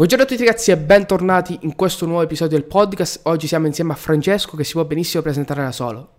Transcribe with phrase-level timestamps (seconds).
[0.00, 3.22] Buongiorno a tutti ragazzi e bentornati in questo nuovo episodio del podcast.
[3.24, 6.18] Oggi siamo insieme a Francesco che si può benissimo presentare da solo.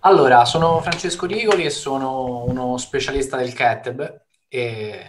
[0.00, 5.04] Allora, sono Francesco Rigoli e sono uno specialista del kettlebell e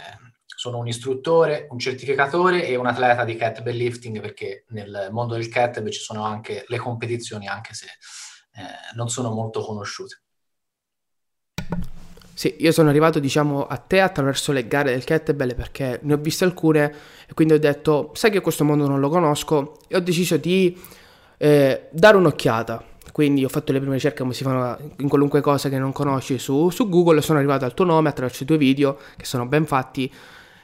[0.45, 5.49] sono un istruttore, un certificatore e un atleta di kettlebell lifting perché nel mondo del
[5.49, 10.24] kettlebell ci sono anche le competizioni anche se eh, non sono molto conosciute.
[12.37, 16.17] Sì, io sono arrivato diciamo a te attraverso le gare del kettlebell perché ne ho
[16.17, 16.93] viste alcune
[17.29, 20.77] e quindi ho detto sai che questo mondo non lo conosco e ho deciso di
[21.37, 22.83] eh, dare un'occhiata.
[23.13, 26.37] Quindi ho fatto le prime ricerche come si fanno in qualunque cosa che non conosci
[26.37, 29.45] su, su Google e sono arrivato al tuo nome attraverso i tuoi video che sono
[29.45, 30.11] ben fatti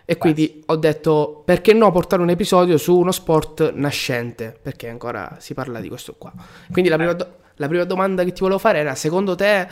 [0.04, 5.38] e quindi ho detto perché no portare un episodio su uno sport nascente perché ancora
[5.40, 6.34] si parla di questo qua.
[6.70, 9.66] Quindi la prima, do- la prima domanda che ti volevo fare era secondo te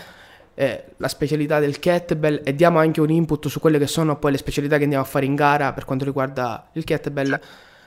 [0.59, 4.31] eh, la specialità del kettlebell e diamo anche un input su quelle che sono poi
[4.31, 7.39] le specialità che andiamo a fare in gara per quanto riguarda il kettlebell,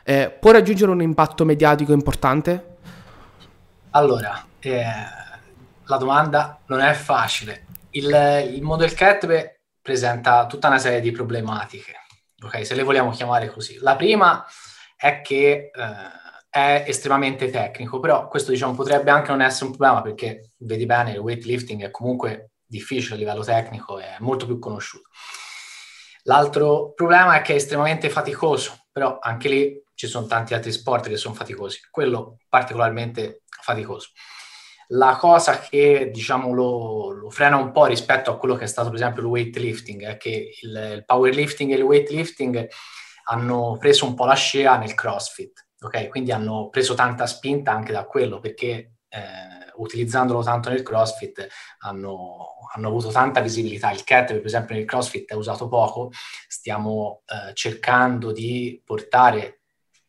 [0.03, 2.77] eh, può raggiungere un impatto mediatico importante?
[3.91, 4.85] Allora, eh,
[5.85, 7.67] la domanda non è facile.
[7.91, 8.07] Il,
[8.55, 11.93] il mondo kettlebell presenta tutta una serie di problematiche,
[12.43, 12.65] ok?
[12.65, 13.77] Se le vogliamo chiamare così.
[13.83, 14.47] La prima
[14.97, 20.01] è che eh, è estremamente tecnico, però questo diciamo potrebbe anche non essere un problema
[20.01, 25.09] perché vedi bene il weightlifting è comunque difficile a livello tecnico, è molto più conosciuto.
[26.25, 31.09] L'altro problema è che è estremamente faticoso, però anche lì ci sono tanti altri sport
[31.09, 34.09] che sono faticosi, quello particolarmente faticoso.
[34.89, 38.89] La cosa che diciamo lo, lo, frena un po' rispetto a quello che è stato
[38.89, 42.69] per esempio il weightlifting è che il, il powerlifting e il weightlifting
[43.25, 46.09] hanno preso un po' la scea nel CrossFit, ok?
[46.09, 51.47] Quindi hanno preso tanta spinta anche da quello perché eh, utilizzandolo tanto nel CrossFit
[51.79, 53.91] hanno, hanno avuto tanta visibilità.
[53.91, 56.11] Il cat, per esempio, nel CrossFit è usato poco,
[56.49, 59.61] stiamo eh, cercando di portare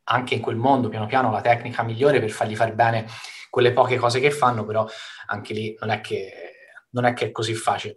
[0.06, 3.08] anche in quel mondo piano piano la tecnica migliore per fargli fare bene
[3.50, 4.86] quelle poche cose che fanno, però
[5.28, 6.32] anche lì non è che,
[6.90, 7.96] non è, che è così facile.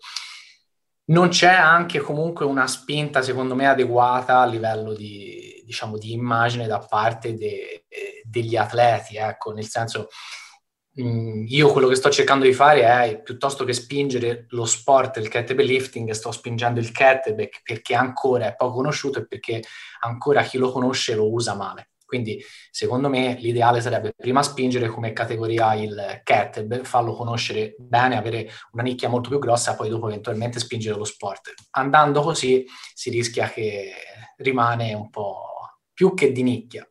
[1.06, 6.66] Non c'è anche comunque una spinta, secondo me, adeguata a livello di, diciamo, di immagine
[6.66, 7.86] da parte de,
[8.24, 10.08] degli atleti, ecco, nel senso
[10.98, 15.66] io quello che sto cercando di fare è piuttosto che spingere lo sport, il kettlebell
[15.66, 19.62] lifting, sto spingendo il kettlebell perché ancora è poco conosciuto e perché
[20.00, 21.90] ancora chi lo conosce lo usa male.
[22.06, 28.48] Quindi secondo me l'ideale sarebbe prima spingere come categoria il kettlebell, farlo conoscere bene, avere
[28.72, 31.52] una nicchia molto più grossa, poi dopo eventualmente spingere lo sport.
[31.72, 32.64] Andando così
[32.94, 33.92] si rischia che
[34.36, 36.88] rimane un po' più che di nicchia,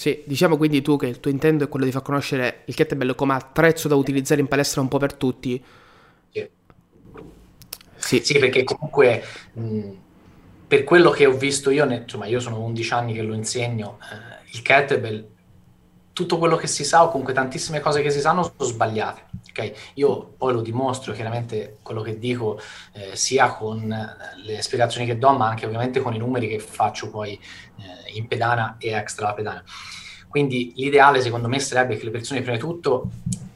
[0.00, 3.14] sì, diciamo quindi tu che il tuo intento è quello di far conoscere il kettlebell
[3.14, 5.62] come attrezzo da utilizzare in palestra un po' per tutti.
[6.32, 6.48] Sì,
[7.96, 8.24] sì.
[8.24, 9.22] sì perché comunque
[9.52, 9.90] mh,
[10.66, 14.50] per quello che ho visto io, insomma io sono 11 anni che lo insegno, eh,
[14.52, 15.28] il kettlebell,
[16.14, 19.26] tutto quello che si sa o comunque tantissime cose che si sanno sono sbagliate.
[19.50, 19.74] Okay?
[19.94, 22.60] Io poi lo dimostro chiaramente quello che dico
[22.92, 23.88] eh, sia con
[24.44, 28.26] le spiegazioni che do, ma anche ovviamente con i numeri che faccio poi eh, in
[28.26, 29.64] pedana e extra la pedana.
[30.28, 33.10] Quindi l'ideale secondo me sarebbe che le persone prima di tutto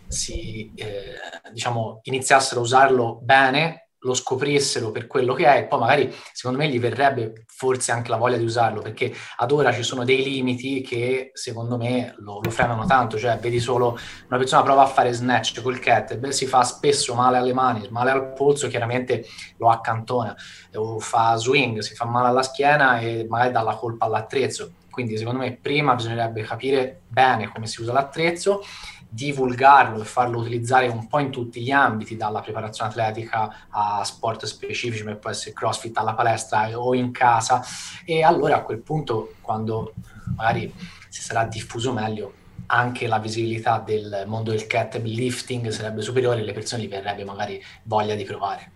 [0.08, 1.14] si, eh,
[1.52, 6.58] diciamo, iniziassero a usarlo bene lo scoprissero per quello che è e poi magari secondo
[6.58, 10.22] me gli verrebbe forse anche la voglia di usarlo perché ad ora ci sono dei
[10.22, 13.98] limiti che secondo me lo, lo frenano tanto, cioè vedi solo
[14.28, 18.10] una persona prova a fare snatch col cat, si fa spesso male alle mani, male
[18.10, 19.24] al polso, chiaramente
[19.58, 20.34] lo accantona,
[20.74, 24.72] o fa swing, si fa male alla schiena e magari dà la colpa all'attrezzo.
[24.94, 28.62] Quindi secondo me prima bisognerebbe capire bene come si usa l'attrezzo
[29.08, 34.44] divulgarlo e farlo utilizzare un po' in tutti gli ambiti, dalla preparazione atletica a sport
[34.44, 37.60] specifici, come può essere crossfit alla palestra o in casa,
[38.04, 39.94] e allora a quel punto, quando
[40.36, 40.72] magari
[41.08, 42.32] si sarà diffuso meglio,
[42.66, 47.24] anche la visibilità del mondo del kettlebell lifting sarebbe superiore e le persone gli verrebbe
[47.24, 48.72] magari voglia di provare.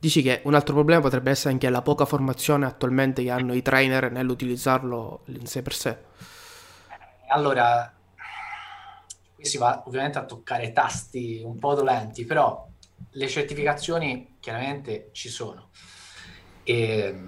[0.00, 3.62] Dici che un altro problema potrebbe essere anche la poca formazione attualmente che hanno i
[3.62, 5.98] trainer nell'utilizzarlo in sé per sé?
[7.30, 7.92] Allora,
[9.34, 12.64] qui si va ovviamente a toccare tasti un po' dolenti, però
[13.10, 15.70] le certificazioni chiaramente ci sono.
[16.62, 17.20] E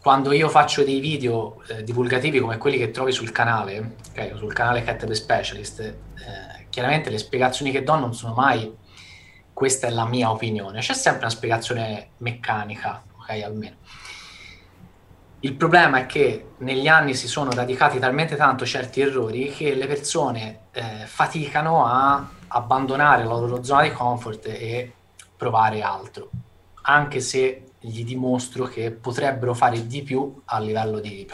[0.00, 4.52] quando io faccio dei video eh, divulgativi come quelli che trovi sul canale, okay, sul
[4.54, 8.82] canale Cat Specialist, eh, chiaramente le spiegazioni che do non sono mai
[9.54, 13.76] questa è la mia opinione, c'è sempre una spiegazione meccanica, ok, almeno.
[15.40, 19.86] Il problema è che negli anni si sono radicati talmente tanto certi errori che le
[19.86, 24.92] persone eh, faticano a abbandonare la loro zona di comfort e
[25.36, 26.30] provare altro,
[26.82, 31.28] anche se gli dimostro che potrebbero fare di più a livello di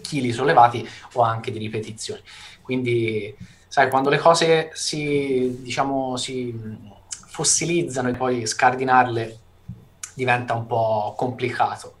[0.00, 2.20] chili sollevati o anche di ripetizioni.
[2.62, 3.36] Quindi,
[3.66, 6.54] sai, quando le cose si, diciamo, si
[7.36, 9.38] fossilizzano e poi scardinarle
[10.14, 11.92] diventa un po' complicato.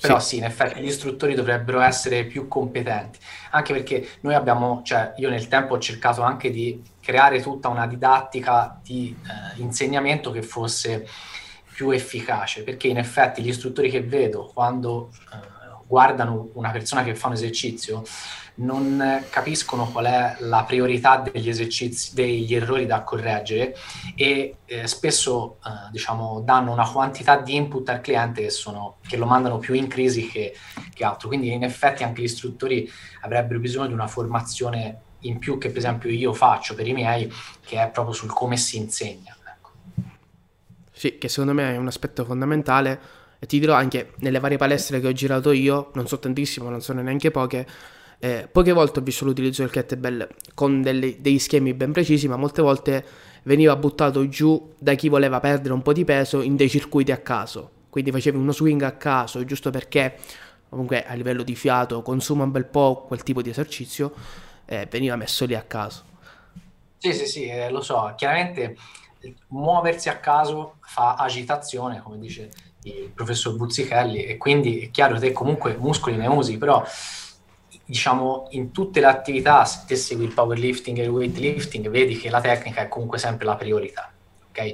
[0.00, 0.28] Però sì.
[0.28, 3.18] sì, in effetti gli istruttori dovrebbero essere più competenti,
[3.50, 7.86] anche perché noi abbiamo, cioè io nel tempo ho cercato anche di creare tutta una
[7.86, 11.06] didattica di eh, insegnamento che fosse
[11.74, 15.36] più efficace, perché in effetti gli istruttori che vedo quando eh,
[15.86, 18.04] guardano una persona che fa un esercizio
[18.58, 23.76] non capiscono qual è la priorità degli esercizi, degli errori da correggere
[24.16, 29.16] e eh, spesso eh, diciamo, danno una quantità di input al cliente che, sono, che
[29.16, 30.54] lo mandano più in crisi che,
[30.92, 31.28] che, altro.
[31.28, 32.90] Quindi in effetti anche gli istruttori
[33.22, 37.32] avrebbero bisogno di una formazione in più che per esempio io faccio per i miei,
[37.64, 39.36] che è proprio sul come si insegna.
[39.44, 39.70] Ecco.
[40.92, 43.00] Sì, che secondo me è un aspetto fondamentale
[43.38, 46.80] e ti dirò anche nelle varie palestre che ho girato io, non so tantissimo, non
[46.80, 47.66] sono neanche poche,
[48.20, 52.36] eh, poche volte ho visto l'utilizzo del kettlebell con delle, degli schemi ben precisi, ma
[52.36, 53.04] molte volte
[53.44, 57.18] veniva buttato giù da chi voleva perdere un po' di peso in dei circuiti a
[57.18, 57.70] caso.
[57.88, 60.16] Quindi facevi uno swing a caso, giusto perché
[60.68, 64.12] comunque a livello di fiato consuma un bel po' quel tipo di esercizio,
[64.66, 66.04] eh, veniva messo lì a caso.
[66.98, 68.12] Sì, sì, sì, eh, lo so.
[68.16, 68.76] Chiaramente
[69.48, 72.50] muoversi a caso fa agitazione, come dice
[72.82, 76.84] il professor Buzzichelli, e quindi è chiaro che te comunque muscoli ne usi, però
[77.88, 82.28] diciamo, in tutte le attività, se te segui il powerlifting e il weightlifting, vedi che
[82.28, 84.12] la tecnica è comunque sempre la priorità,
[84.50, 84.72] ok?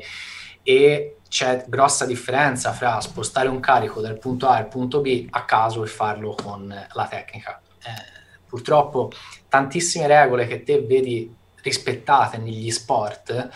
[0.64, 5.44] E c'è grossa differenza fra spostare un carico dal punto A al punto B a
[5.44, 7.61] caso e farlo con la tecnica.
[7.78, 9.12] Eh, purtroppo
[9.49, 11.32] tantissime regole che te vedi
[11.62, 13.49] rispettate negli sport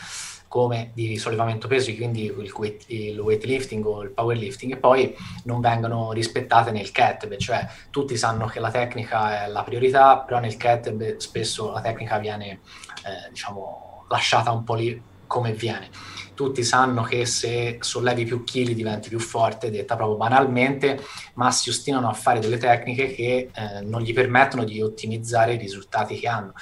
[0.48, 5.14] come di sollevamento pesi, quindi il, weight, il weightlifting o il powerlifting, e poi
[5.44, 10.40] non vengono rispettate nel kettlebell, cioè tutti sanno che la tecnica è la priorità, però
[10.40, 12.60] nel kettlebell spesso la tecnica viene,
[13.04, 15.90] eh, diciamo, lasciata un po' lì come viene.
[16.34, 21.00] Tutti sanno che se sollevi più chili diventi più forte, detta proprio banalmente,
[21.34, 25.58] ma si ostinano a fare delle tecniche che eh, non gli permettono di ottimizzare i
[25.58, 26.52] risultati che hanno.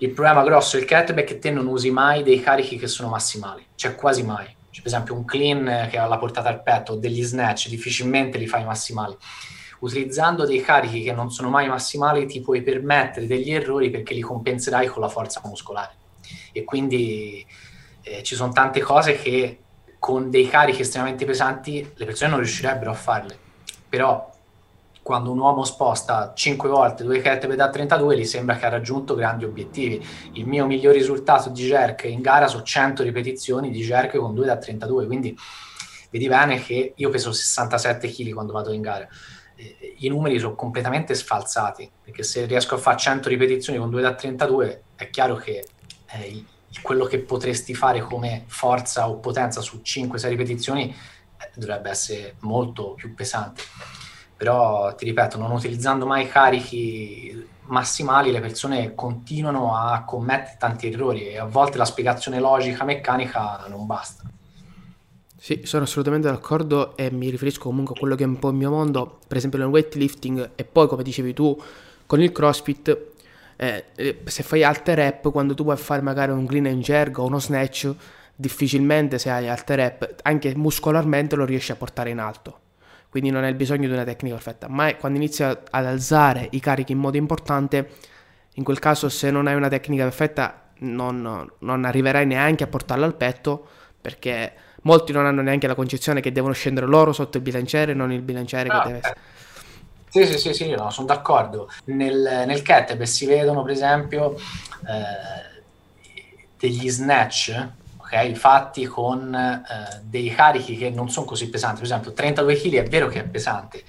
[0.00, 3.08] Il problema grosso del kettlebell è che te non usi mai dei carichi che sono
[3.08, 4.46] massimali, cioè quasi mai.
[4.70, 8.38] Cioè, per esempio un clean che ha la portata al petto o degli snatch, difficilmente
[8.38, 9.16] li fai massimali.
[9.80, 14.20] Utilizzando dei carichi che non sono mai massimali ti puoi permettere degli errori perché li
[14.20, 15.94] compenserai con la forza muscolare.
[16.52, 17.44] E quindi
[18.02, 19.58] eh, ci sono tante cose che
[19.98, 23.36] con dei carichi estremamente pesanti le persone non riuscirebbero a farle.
[23.88, 24.30] Però
[25.08, 29.14] quando un uomo sposta 5 volte due kettlebell da 32 gli sembra che ha raggiunto
[29.14, 30.06] grandi obiettivi.
[30.34, 34.44] Il mio miglior risultato di jerk in gara sono 100 ripetizioni di jerk con 2
[34.44, 35.34] da 32, quindi
[36.10, 39.08] vedi bene che io peso 67 kg quando vado in gara.
[39.96, 44.14] I numeri sono completamente sfalsati, perché se riesco a fare 100 ripetizioni con 2 da
[44.14, 45.66] 32 è chiaro che
[46.18, 46.44] eh,
[46.82, 52.92] quello che potresti fare come forza o potenza su 5-6 ripetizioni eh, dovrebbe essere molto
[52.92, 53.62] più pesante
[54.38, 61.30] però ti ripeto, non utilizzando mai carichi massimali le persone continuano a commettere tanti errori
[61.30, 64.22] e a volte la spiegazione logica meccanica non basta.
[65.36, 68.54] Sì, sono assolutamente d'accordo e mi riferisco comunque a quello che è un po' il
[68.54, 71.60] mio mondo, per esempio nel weightlifting e poi come dicevi tu
[72.06, 72.96] con il crossfit,
[73.56, 77.18] eh, eh se fai alte rep, quando tu puoi fare magari un clean and jerk
[77.18, 77.92] o uno snatch,
[78.36, 82.60] difficilmente se hai alte rep, anche muscolarmente lo riesci a portare in alto
[83.08, 86.92] quindi non hai bisogno di una tecnica perfetta, ma quando inizi ad alzare i carichi
[86.92, 87.90] in modo importante,
[88.54, 93.06] in quel caso se non hai una tecnica perfetta non, non arriverai neanche a portarla
[93.06, 93.66] al petto
[94.00, 98.12] perché molti non hanno neanche la concezione che devono scendere loro sotto il bilanciere, non
[98.12, 99.20] il bilanciere ah, che deve essere.
[100.10, 101.70] Sì, sì, sì, sì, no, sono d'accordo.
[101.86, 105.62] Nel, nel kettlebell si vedono, per esempio, eh,
[106.58, 107.68] degli snatch
[108.10, 108.32] ok?
[108.32, 111.76] Fatti con eh, dei carichi che non sono così pesanti.
[111.76, 113.84] Per esempio, 32 kg è vero che è pesante,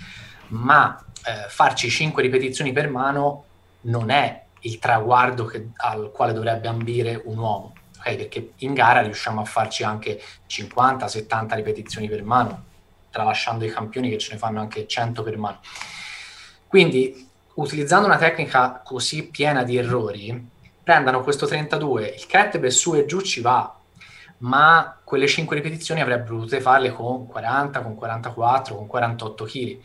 [0.49, 3.45] ma eh, farci 5 ripetizioni per mano
[3.81, 8.15] non è il traguardo che, al quale dovrebbe ambire un uomo, ok?
[8.15, 12.63] Perché in gara riusciamo a farci anche 50-70 ripetizioni per mano,
[13.09, 15.59] tralasciando i campioni che ce ne fanno anche 100 per mano.
[16.67, 20.47] Quindi, utilizzando una tecnica così piena di errori,
[20.83, 23.78] prendano questo 32, il kettlebell su e giù ci va,
[24.39, 29.77] ma quelle 5 ripetizioni avrebbero potuto farle con 40, con 44, con 48 kg.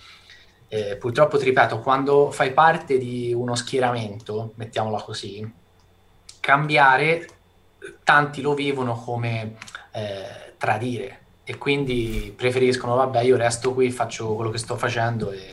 [0.68, 5.52] Eh, purtroppo ti ripeto, quando fai parte di uno schieramento, mettiamola così,
[6.40, 7.28] cambiare
[8.02, 9.56] tanti lo vivono come
[9.92, 15.52] eh, tradire, e quindi preferiscono, vabbè, io resto qui, faccio quello che sto facendo e,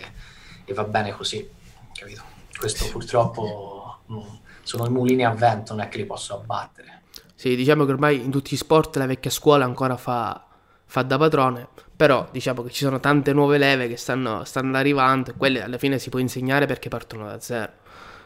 [0.64, 1.48] e va bene così,
[1.94, 2.24] capito?
[2.58, 4.20] Questo purtroppo mm,
[4.64, 7.01] sono i mulini a vento, non è che li posso abbattere.
[7.42, 10.46] Sì, diciamo che ormai in tutti gli sport la vecchia scuola ancora fa,
[10.86, 15.32] fa da padrone, però diciamo che ci sono tante nuove leve che stanno, stanno arrivando
[15.32, 17.72] e quelle alla fine si può insegnare perché partono da zero.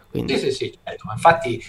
[0.10, 0.38] Quindi...
[0.38, 1.08] Sì, sì, sì, certo.
[1.14, 1.64] infatti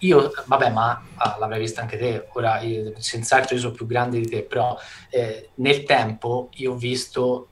[0.00, 4.18] io, vabbè, ma ah, l'avrai vista anche te, ora io, senz'altro io sono più grande
[4.18, 4.76] di te, però
[5.08, 7.46] eh, nel tempo io ho visto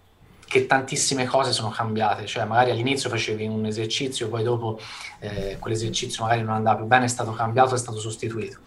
[0.44, 4.80] che tantissime cose sono cambiate, cioè magari all'inizio facevi un esercizio, poi dopo
[5.20, 8.58] eh, quell'esercizio magari non andava più bene, è stato cambiato, è stato sostituito.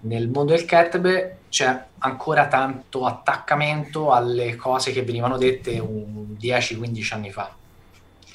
[0.00, 7.32] Nel mondo del kettlebell c'è ancora tanto attaccamento alle cose che venivano dette 10-15 anni
[7.32, 7.54] fa.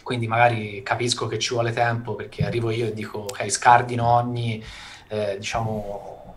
[0.04, 4.62] Quindi magari capisco che ci vuole tempo perché arrivo io e dico ok scardino ogni
[5.08, 6.36] eh, diciamo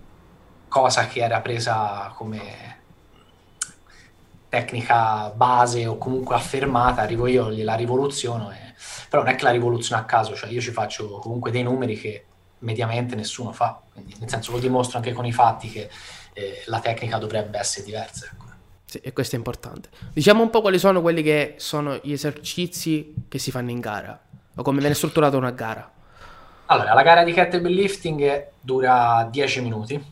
[0.68, 2.75] cosa che era presa come
[4.49, 8.75] tecnica base o comunque affermata arrivo io la rivoluziono e...
[9.09, 11.97] però non è che la rivoluziono a caso cioè io ci faccio comunque dei numeri
[11.99, 12.25] che
[12.66, 15.88] mediamente nessuno fa quindi nel senso lo dimostro anche con i fatti che
[16.32, 18.44] eh, la tecnica dovrebbe essere diversa ecco.
[18.88, 19.88] Sì, e questo è importante.
[20.12, 24.18] Diciamo un po' quali sono quelli che sono gli esercizi che si fanno in gara,
[24.54, 25.90] o come viene strutturata una gara.
[26.66, 30.04] Allora, la gara di kettlebell lifting dura 10 minuti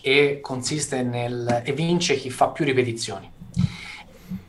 [0.00, 1.62] e consiste nel...
[1.64, 3.30] e vince chi fa più ripetizioni.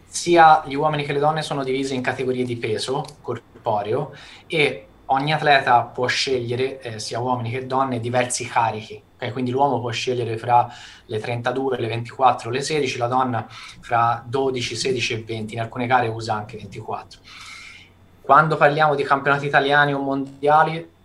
[0.08, 4.14] Sia gli uomini che le donne sono divisi in categorie di peso corporeo
[4.48, 9.02] e ogni atleta può scegliere, eh, sia uomini che donne, diversi carichi.
[9.16, 9.32] Okay?
[9.32, 10.68] Quindi l'uomo può scegliere fra
[11.06, 15.54] le 32, le 24, le 16, la donna fra 12, 16 e 20.
[15.54, 17.20] In alcune gare usa anche 24.
[18.22, 20.96] Quando parliamo di campionati italiani o mondiali,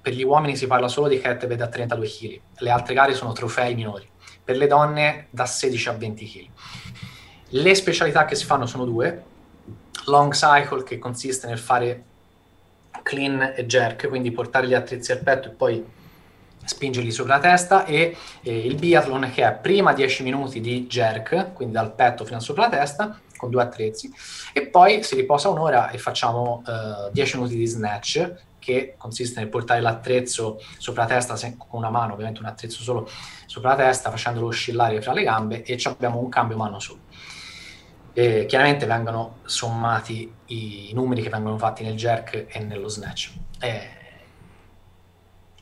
[0.00, 2.40] per gli uomini si parla solo di kettlebell da 32 kg.
[2.58, 4.08] Le altre gare sono trofei minori.
[4.44, 6.48] Per le donne da 16 a 20 kg.
[7.54, 9.24] Le specialità che si fanno sono due.
[10.06, 12.04] Long cycle, che consiste nel fare
[13.02, 15.84] clean e jerk, quindi portare gli attrezzi al petto e poi
[16.64, 21.52] spingerli sopra la testa e, e il biathlon che è prima 10 minuti di jerk,
[21.52, 24.12] quindi dal petto fino sopra la testa con due attrezzi
[24.52, 29.48] e poi si riposa un'ora e facciamo eh, 10 minuti di snatch che consiste nel
[29.48, 33.10] portare l'attrezzo sopra la testa se, con una mano, ovviamente un attrezzo solo
[33.46, 37.01] sopra la testa, facendolo oscillare fra le gambe e abbiamo un cambio mano solo.
[38.12, 43.32] E chiaramente vengono sommati i numeri che vengono fatti nel jerk e nello snatch.
[43.60, 44.00] E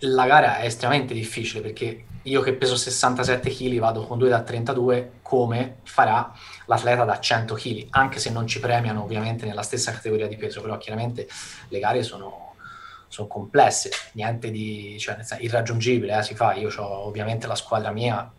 [0.00, 4.42] la gara è estremamente difficile perché io che peso 67 kg vado con 2 da
[4.42, 6.32] 32 come farà
[6.66, 10.60] l'atleta da 100 kg anche se non ci premiano ovviamente nella stessa categoria di peso
[10.60, 11.28] però chiaramente
[11.68, 12.54] le gare sono,
[13.08, 13.90] sono complesse.
[14.12, 16.54] Niente di cioè, irraggiungibile eh, si fa.
[16.54, 18.30] Io ho ovviamente la squadra mia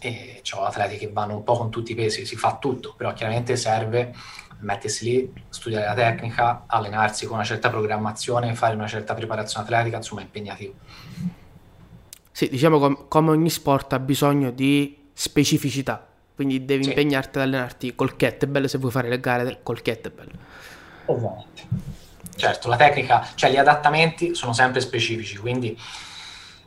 [0.00, 3.12] e ho atleti che vanno un po' con tutti i pesi, si fa tutto, però
[3.12, 4.14] chiaramente serve
[4.60, 9.96] mettersi lì, studiare la tecnica, allenarsi con una certa programmazione, fare una certa preparazione atletica,
[9.96, 10.74] insomma è impegnativo.
[12.30, 16.90] Sì, diciamo com- come ogni sport ha bisogno di specificità, quindi devi sì.
[16.90, 20.30] impegnarti ad allenarti col kettlebell se vuoi fare le gare col kettlebell.
[21.06, 21.94] Ovviamente.
[22.36, 25.78] Certo, la tecnica, cioè gli adattamenti sono sempre specifici, quindi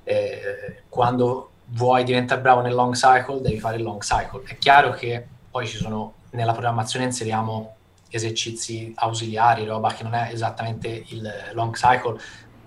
[0.04, 4.44] eh, quando vuoi diventare bravo nel long cycle, devi fare il long cycle.
[4.46, 7.76] È chiaro che poi ci sono, nella programmazione inseriamo
[8.10, 12.20] esercizi ausiliari, roba che non è esattamente il long cycle,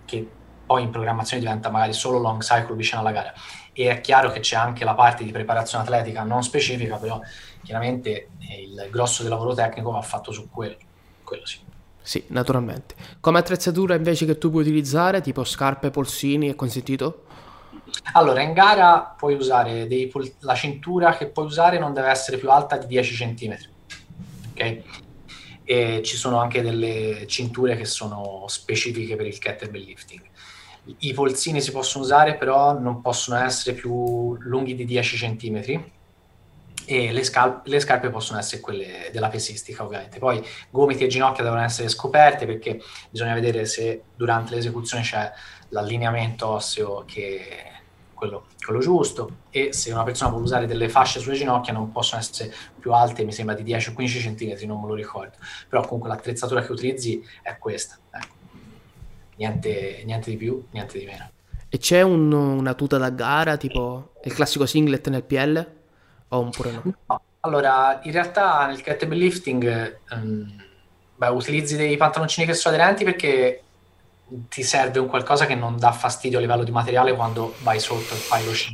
[0.04, 0.28] che
[0.64, 3.32] poi in programmazione diventa magari solo long cycle vicino alla gara.
[3.73, 7.21] E è chiaro che c'è anche la parte di preparazione atletica non specifica, però
[7.62, 8.28] chiaramente
[8.61, 10.76] il grosso del lavoro tecnico va fatto su quello,
[11.25, 11.59] quello sì.
[12.04, 12.94] Sì, naturalmente.
[13.21, 17.26] Come attrezzatura invece che tu puoi utilizzare, tipo scarpe, polsini, è consentito?
[18.12, 22.37] Allora, in gara puoi usare dei pol- la cintura che puoi usare non deve essere
[22.37, 23.56] più alta di 10 cm.
[24.50, 24.82] Ok?
[25.64, 30.22] E ci sono anche delle cinture che sono specifiche per il kettlebell lifting.
[30.99, 35.84] I polsini si possono usare, però non possono essere più lunghi di 10 cm
[36.84, 40.18] e le, scal- le, scarpe possono essere quelle della pesistica ovviamente.
[40.18, 45.32] Poi gomiti e ginocchia devono essere scoperte perché bisogna vedere se durante l'esecuzione c'è
[45.68, 47.72] l'allineamento osseo che
[48.23, 52.21] quello, quello, giusto e se una persona vuole usare delle fasce sulle ginocchia non possono
[52.21, 55.37] essere più alte, mi sembra di 10 o 15 cm, non me lo ricordo,
[55.69, 58.35] però comunque l'attrezzatura che utilizzi è questa, ecco.
[59.37, 61.31] niente, niente, di più, niente di meno.
[61.69, 65.73] E c'è un, una tuta da gara, tipo il classico singlet nel PL?
[66.29, 66.83] O oppure no?
[67.07, 67.23] no?
[67.41, 70.62] Allora, in realtà nel kettlebell lifting um,
[71.17, 73.62] beh, utilizzi dei pantaloncini che sono aderenti perché
[74.49, 78.15] ti serve un qualcosa che non dà fastidio a livello di materiale quando vai sotto
[78.15, 78.73] e fai lo sci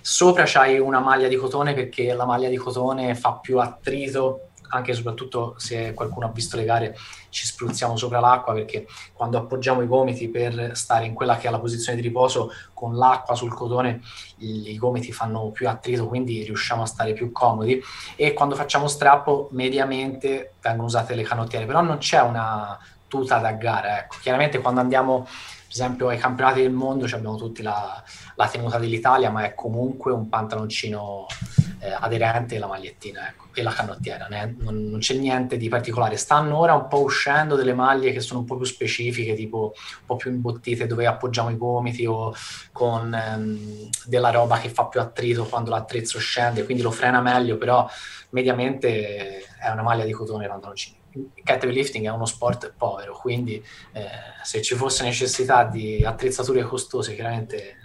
[0.00, 4.92] sopra c'hai una maglia di cotone perché la maglia di cotone fa più attrito anche
[4.92, 6.96] e soprattutto se qualcuno ha visto le gare
[7.28, 11.50] ci spruzziamo sopra l'acqua perché quando appoggiamo i gomiti per stare in quella che è
[11.50, 14.00] la posizione di riposo con l'acqua sul cotone
[14.38, 17.80] i, i gomiti fanno più attrito quindi riusciamo a stare più comodi.
[18.16, 23.52] E quando facciamo strappo mediamente vengono usate le canottiere però non c'è una tuta da
[23.52, 24.16] gara ecco.
[24.20, 28.02] chiaramente quando andiamo per esempio ai campionati del mondo abbiamo tutti la,
[28.34, 31.26] la tenuta dell'Italia ma è comunque un pantaloncino
[31.80, 34.54] eh, aderente e la magliettina ecco, e la canottiera, né?
[34.58, 36.16] non, non, c'è niente di particolare.
[36.16, 40.06] Stanno ora un po' uscendo delle maglie che sono un po' più specifiche, tipo un
[40.06, 42.34] po' più imbottite dove appoggiamo i gomiti o
[42.72, 47.56] con ehm, della roba che fa più attrito quando l'attrezzo scende, quindi lo frena meglio,
[47.56, 47.88] però
[48.30, 51.04] mediamente è una maglia di cotone pantaloncini.
[51.70, 54.08] Lifting è uno sport povero, quindi eh,
[54.42, 57.76] se ci fosse necessità di attrezzature costose, chiaramente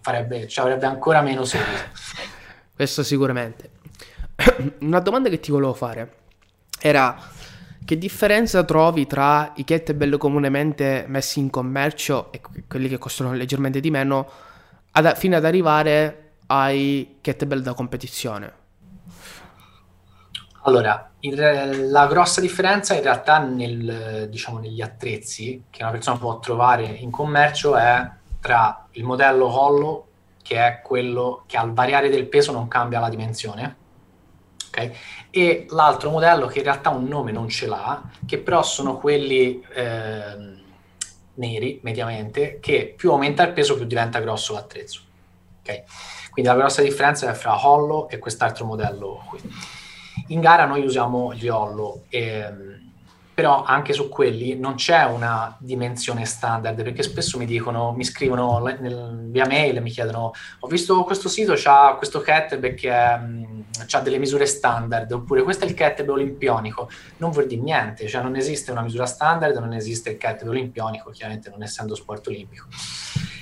[0.00, 1.82] farebbe, ci avrebbe ancora meno seguito
[2.74, 3.70] questo sicuramente.
[4.80, 6.22] Una domanda che ti volevo fare
[6.80, 7.16] era
[7.84, 13.80] che differenza trovi tra i kettlebell comunemente messi in commercio e quelli che costano leggermente
[13.80, 14.28] di meno
[14.92, 18.62] ad, fino ad arrivare ai kettlebell da competizione?
[20.66, 26.38] Allora, in, la grossa differenza in realtà nel, diciamo, negli attrezzi che una persona può
[26.38, 30.06] trovare in commercio è tra il modello collo
[30.42, 33.76] che è quello che al variare del peso non cambia la dimensione.
[34.68, 34.94] Okay?
[35.30, 39.62] E l'altro modello che in realtà un nome non ce l'ha, che però sono quelli
[39.74, 40.62] eh,
[41.34, 45.00] neri mediamente, che più aumenta il peso più diventa grosso l'attrezzo.
[45.60, 45.84] Okay?
[46.30, 49.40] Quindi la grossa differenza è fra Hollow e quest'altro modello qui.
[50.28, 52.82] In gara noi usiamo gli Hollow e
[53.34, 58.58] però anche su quelli non c'è una dimensione standard perché spesso mi dicono, mi scrivono
[58.58, 64.18] nel, via mail, mi chiedono ho visto questo sito, c'ha questo kettlebell che ha delle
[64.18, 66.88] misure standard oppure questo è il kettlebell olimpionico.
[67.16, 71.10] Non vuol dire niente, cioè non esiste una misura standard, non esiste il kettlebell olimpionico
[71.10, 72.66] chiaramente non essendo sport olimpico.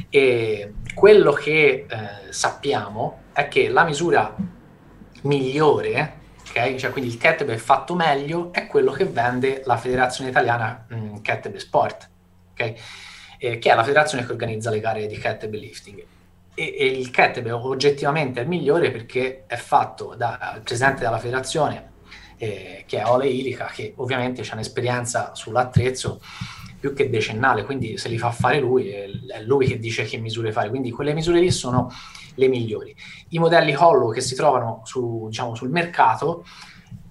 [0.09, 4.35] E quello che eh, sappiamo è che la misura
[5.23, 6.21] migliore
[6.53, 6.75] ok?
[6.75, 11.17] Cioè, quindi il kettlebell fatto meglio è quello che vende la Federazione Italiana mh, mm,
[11.17, 12.11] Kettlebell Sport,
[12.53, 12.75] ok?
[13.39, 16.05] Eh, che è la federazione che organizza le gare di kettlebell lifting.
[16.55, 21.91] E, e il kettlebell oggettivamente è il migliore perché è fatto dal presidente della federazione,
[22.37, 26.21] eh, che è Ole Ilica, che ovviamente ha un'esperienza sull'attrezzo
[26.83, 29.07] più che decennale, quindi se li fa fare lui, è,
[29.45, 30.69] lui che dice che misure fare.
[30.69, 31.89] Quindi quelle misure lì sono
[32.35, 32.93] le migliori.
[33.29, 36.45] I modelli hollow che si trovano su, diciamo, sul mercato,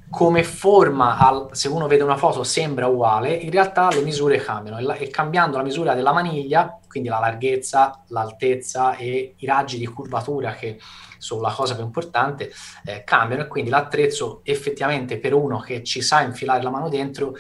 [0.10, 4.78] come forma, al, se uno vede una foto sembra uguale, in realtà le misure cambiano
[4.78, 9.78] e, la, e cambiando la misura della maniglia, quindi la larghezza, l'altezza e i raggi
[9.78, 10.80] di curvatura che
[11.18, 12.52] sono la cosa più importante,
[12.84, 17.38] eh, cambiano e quindi l'attrezzo effettivamente per uno che ci sa infilare la mano dentro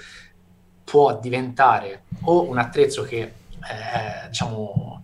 [0.91, 5.01] può diventare o un attrezzo che eh, diciamo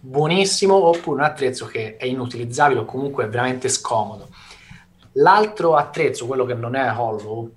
[0.00, 4.28] buonissimo oppure un attrezzo che è inutilizzabile o comunque è veramente scomodo.
[5.12, 7.54] L'altro attrezzo, quello che non è hollow,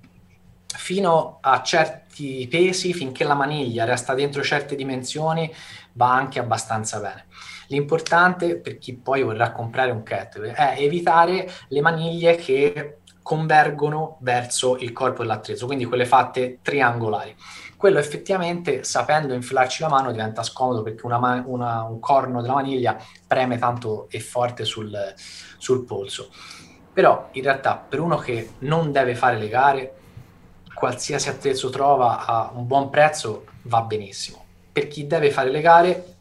[0.66, 5.52] fino a certi pesi, finché la maniglia resta dentro certe dimensioni,
[5.92, 7.26] va anche abbastanza bene.
[7.66, 14.76] L'importante per chi poi vorrà comprare un kettlebell è evitare le maniglie che convergono verso
[14.78, 17.34] il corpo dell'attrezzo, quindi quelle fatte triangolari
[17.82, 22.96] quello effettivamente sapendo infilarci la mano diventa scomodo perché una, una, un corno della maniglia
[23.26, 26.30] preme tanto e forte sul, sul polso.
[26.92, 29.94] Però in realtà per uno che non deve fare le gare,
[30.72, 34.44] qualsiasi attrezzo trova a un buon prezzo va benissimo.
[34.70, 36.14] Per chi deve fare le gare,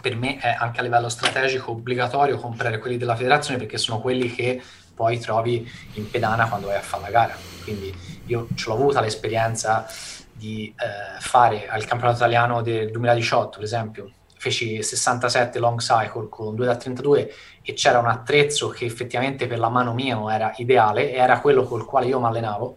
[0.00, 4.32] per me è anche a livello strategico obbligatorio comprare quelli della federazione perché sono quelli
[4.32, 4.60] che
[5.02, 7.36] poi trovi in pedana quando vai a fare la gara.
[7.64, 7.92] Quindi
[8.26, 9.84] io ce l'ho avuta l'esperienza
[10.32, 16.54] di eh, fare al campionato italiano del 2018, per esempio, feci 67 long cycle con
[16.54, 21.12] 2 da 32 e c'era un attrezzo che effettivamente per la mano mia era ideale,
[21.12, 22.76] era quello col quale io mi allenavo.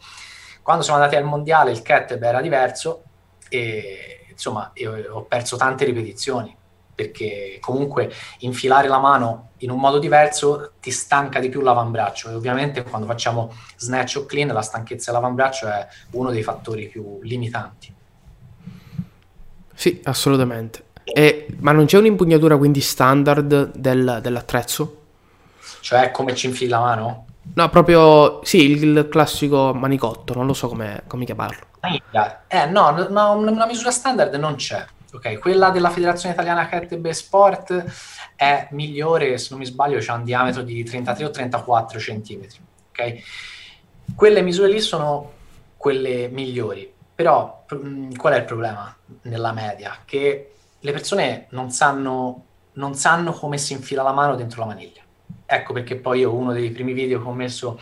[0.64, 3.04] Quando siamo andati al mondiale il kettlebell era diverso
[3.50, 4.74] e insomma
[5.12, 6.56] ho perso tante ripetizioni
[6.96, 12.34] perché comunque infilare la mano in un modo diverso ti stanca di più l'avambraccio e
[12.34, 17.94] ovviamente quando facciamo snatch o clean la stanchezza dell'avambraccio è uno dei fattori più limitanti.
[19.74, 20.84] Sì, assolutamente.
[21.04, 25.02] E, ma non c'è un'impugnatura quindi standard del, dell'attrezzo?
[25.82, 27.26] Cioè come ci infili la mano?
[27.54, 31.66] No, proprio sì, il classico manicotto, non lo so come, come chiamarlo.
[32.48, 34.84] Eh no, ma una misura standard non c'è
[35.16, 35.40] ok?
[35.40, 37.84] Quella della Federazione Italiana Kettlebell Sport
[38.36, 43.16] è migliore, se non mi sbaglio, c'è un diametro di 33 o 34 centimetri, ok?
[44.16, 45.34] Quelle misure lì sono
[45.78, 50.00] quelle migliori, però mh, mm, qual è il problema nella media?
[50.06, 55.02] Che le persone non sanno, non sanno come si infila la mano dentro la maniglia.
[55.46, 57.80] Ecco perché poi io uno dei primi video che ho messo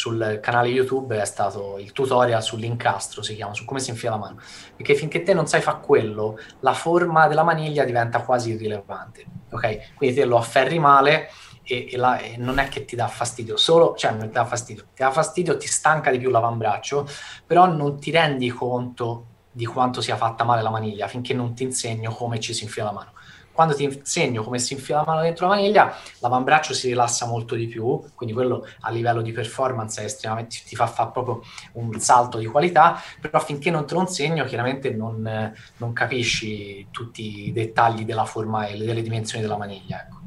[0.00, 4.16] sul canale YouTube è stato il tutorial sull'incastro, si chiama, su come si infila la
[4.16, 4.40] mano.
[4.74, 9.26] Perché finché te non sai fare quello, la forma della maniglia diventa quasi irrilevante.
[9.50, 9.92] Ok?
[9.96, 11.28] Quindi te lo afferri male
[11.62, 14.46] e, e, la, e, non è che ti dà fastidio, solo, cioè non ti dà
[14.46, 17.06] fastidio, ti dà fastidio, ti stanca di più l'avambraccio,
[17.46, 21.64] però non ti rendi conto di quanto sia fatta male la maniglia finché non ti
[21.64, 23.12] insegno come ci si infila la mano
[23.60, 27.54] quando ti insegno come si infila la mano dentro la maniglia, l'avambraccio si rilassa molto
[27.54, 31.42] di più, quindi quello a livello di performance è estremamente, ti fa fare proprio
[31.72, 37.48] un salto di qualità, però finché non te lo insegno chiaramente non, non capisci tutti
[37.48, 40.06] i dettagli della forma e delle dimensioni della maniglia.
[40.06, 40.20] Ecco.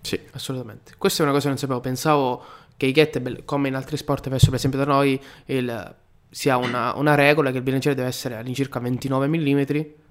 [0.00, 0.94] Sì, assolutamente.
[0.96, 2.42] Questa è una cosa che non sapevo, pensavo
[2.78, 5.94] che i kettlebell, come in altri sport, per esempio da noi, il,
[6.30, 9.60] sia una, una regola che il bilanciere deve essere all'incirca 29 mm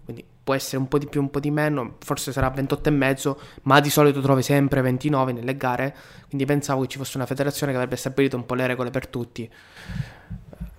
[0.06, 3.80] quindi può essere un po' di più, un po' di meno, forse sarà 28,5, ma
[3.80, 5.96] di solito trovi sempre 29 nelle gare,
[6.28, 9.08] quindi pensavo che ci fosse una federazione che avrebbe stabilito un po' le regole per
[9.08, 9.52] tutti.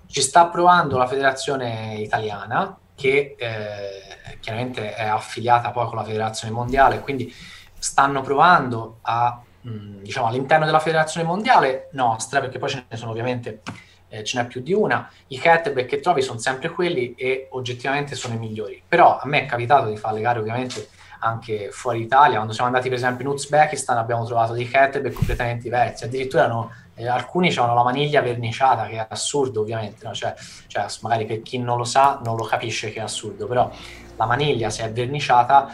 [0.07, 6.53] Ci sta provando la federazione italiana, che eh, chiaramente è affiliata poi con la federazione
[6.53, 7.31] mondiale, quindi
[7.77, 13.11] stanno provando a, mh, diciamo, all'interno della federazione mondiale nostra, perché poi ce ne sono
[13.11, 13.61] ovviamente
[14.09, 18.15] eh, ce n'è più di una, i catback che trovi sono sempre quelli e oggettivamente
[18.15, 18.81] sono i migliori.
[18.87, 20.89] Però a me è capitato di fare le gare ovviamente
[21.19, 25.63] anche fuori Italia, quando siamo andati per esempio in Uzbekistan abbiamo trovato dei catback completamente
[25.63, 30.13] diversi, addirittura hanno, eh, alcuni hanno la maniglia verniciata, che è assurdo ovviamente, no?
[30.13, 30.35] cioè,
[30.67, 33.71] cioè, magari per chi non lo sa non lo capisce che è assurdo, però
[34.15, 35.73] la maniglia se è verniciata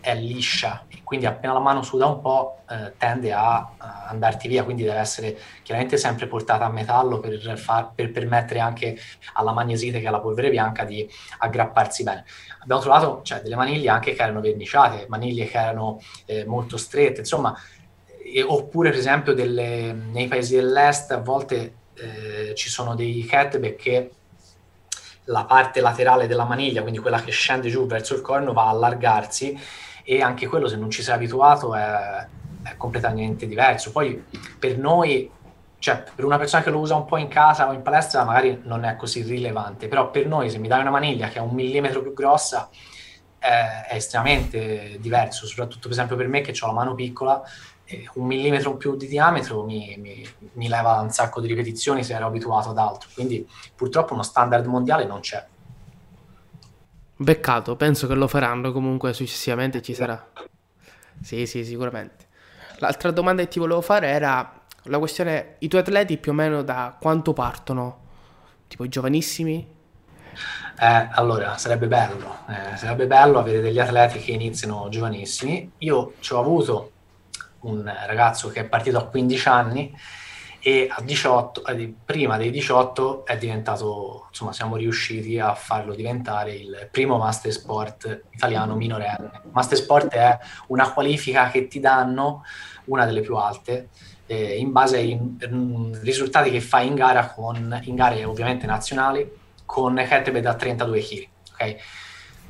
[0.00, 4.62] è liscia quindi appena la mano suda un po' eh, tende a, a, andarti via,
[4.62, 8.96] quindi deve essere chiaramente sempre portata a metallo per, far, per, permettere anche
[9.32, 11.04] alla magnesite, che è la polvere bianca, di
[11.38, 12.24] aggrapparsi bene.
[12.60, 17.18] Abbiamo trovato cioè, delle maniglie anche che erano verniciate, maniglie che erano eh, molto strette,
[17.18, 17.58] insomma,
[18.22, 23.74] e, oppure per esempio delle, nei paesi dell'est a volte eh, ci sono dei catback
[23.74, 24.10] che
[25.24, 28.68] la parte laterale della maniglia, quindi quella che scende giù verso il corno, va a
[28.68, 29.58] allargarsi
[30.12, 32.26] e anche quello se non ci sei abituato è,
[32.64, 33.92] è completamente diverso.
[33.92, 34.24] Poi
[34.58, 35.30] per noi,
[35.78, 38.60] cioè per una persona che lo usa un po' in casa o in palestra magari
[38.64, 41.54] non è così rilevante, però per noi se mi dai una maniglia che è un
[41.54, 42.68] millimetro più grossa
[43.38, 47.40] è, è estremamente diverso, soprattutto per esempio per me che ho la mano piccola,
[48.14, 52.26] un millimetro più di diametro mi, mi, mi leva un sacco di ripetizioni se ero
[52.26, 55.46] abituato ad altro, quindi purtroppo uno standard mondiale non c'è.
[57.22, 60.26] Beccato, penso che lo faranno comunque successivamente ci sarà.
[61.20, 62.28] Sì, sì, sicuramente.
[62.78, 66.62] L'altra domanda che ti volevo fare era la questione, i tuoi atleti più o meno
[66.62, 67.98] da quanto partono?
[68.68, 69.68] Tipo giovanissimi?
[70.80, 75.72] Eh, allora, sarebbe bello, eh, sarebbe bello avere degli atleti che iniziano giovanissimi.
[75.76, 76.90] Io ci ho avuto
[77.60, 79.94] un ragazzo che è partito a 15 anni
[80.62, 86.52] e a 18, eh, prima dei 18 è diventato, insomma siamo riusciti a farlo diventare
[86.52, 89.42] il primo Master Sport italiano minorenne.
[89.52, 92.44] Master Sport è una qualifica che ti danno,
[92.84, 93.88] una delle più alte,
[94.26, 99.28] eh, in base ai in, risultati che fai in gara, con, in gare ovviamente nazionali,
[99.64, 101.28] con kettlebell da 32 kg.
[101.54, 101.76] Okay?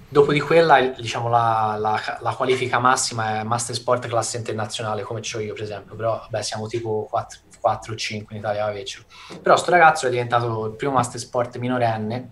[0.08, 5.20] Dopo di quella, diciamo, la, la, la, qualifica massima è Master Sport classe internazionale, come
[5.20, 9.04] ho io per esempio, però vabbè, siamo tipo 4, 4 o 5 in Italia avercelo.
[9.40, 12.30] Però sto ragazzo è diventato il primo Master Sport minorenne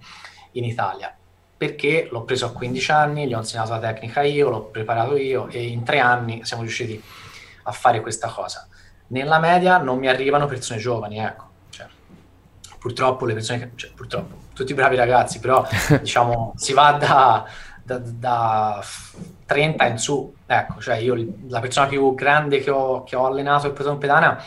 [0.52, 1.14] in Italia,
[1.56, 5.48] perché l'ho preso a 15 anni, gli ho insegnato la tecnica io, l'ho preparato io
[5.48, 7.00] e in tre anni siamo riusciti
[7.64, 8.66] a fare questa cosa.
[9.08, 11.44] Nella media non mi arrivano persone giovani, ecco.
[11.70, 11.86] Cioè,
[12.78, 13.70] purtroppo le persone che...
[13.74, 15.66] Cioè, purtroppo, tutti bravi ragazzi, però
[16.00, 17.46] diciamo si va da
[17.88, 18.84] da, da
[19.46, 21.16] 30 in su, ecco, cioè io
[21.48, 24.38] la persona più grande che ho, che ho allenato il proton pedana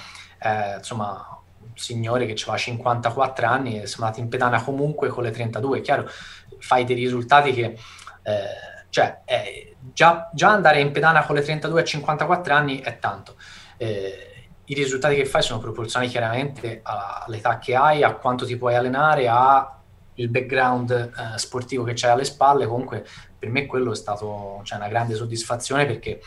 [0.42, 5.24] è insomma un signore che aveva 54 anni e siamo andati in pedana comunque con
[5.24, 6.10] le 32, è chiaro,
[6.58, 7.78] fai dei risultati che,
[8.24, 12.98] eh, cioè, eh, già, già, andare in pedana con le 32 a 54 anni è
[12.98, 13.36] tanto.
[13.78, 18.74] Eh, I risultati che fai sono proporzionali chiaramente all'età che hai, a quanto ti puoi
[18.74, 19.78] allenare, a
[20.16, 23.06] il background eh, sportivo che c'hai alle spalle, comunque
[23.38, 26.20] per me quello è stato cioè, una grande soddisfazione perché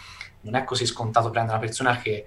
[0.43, 2.27] non è così scontato prendere una persona che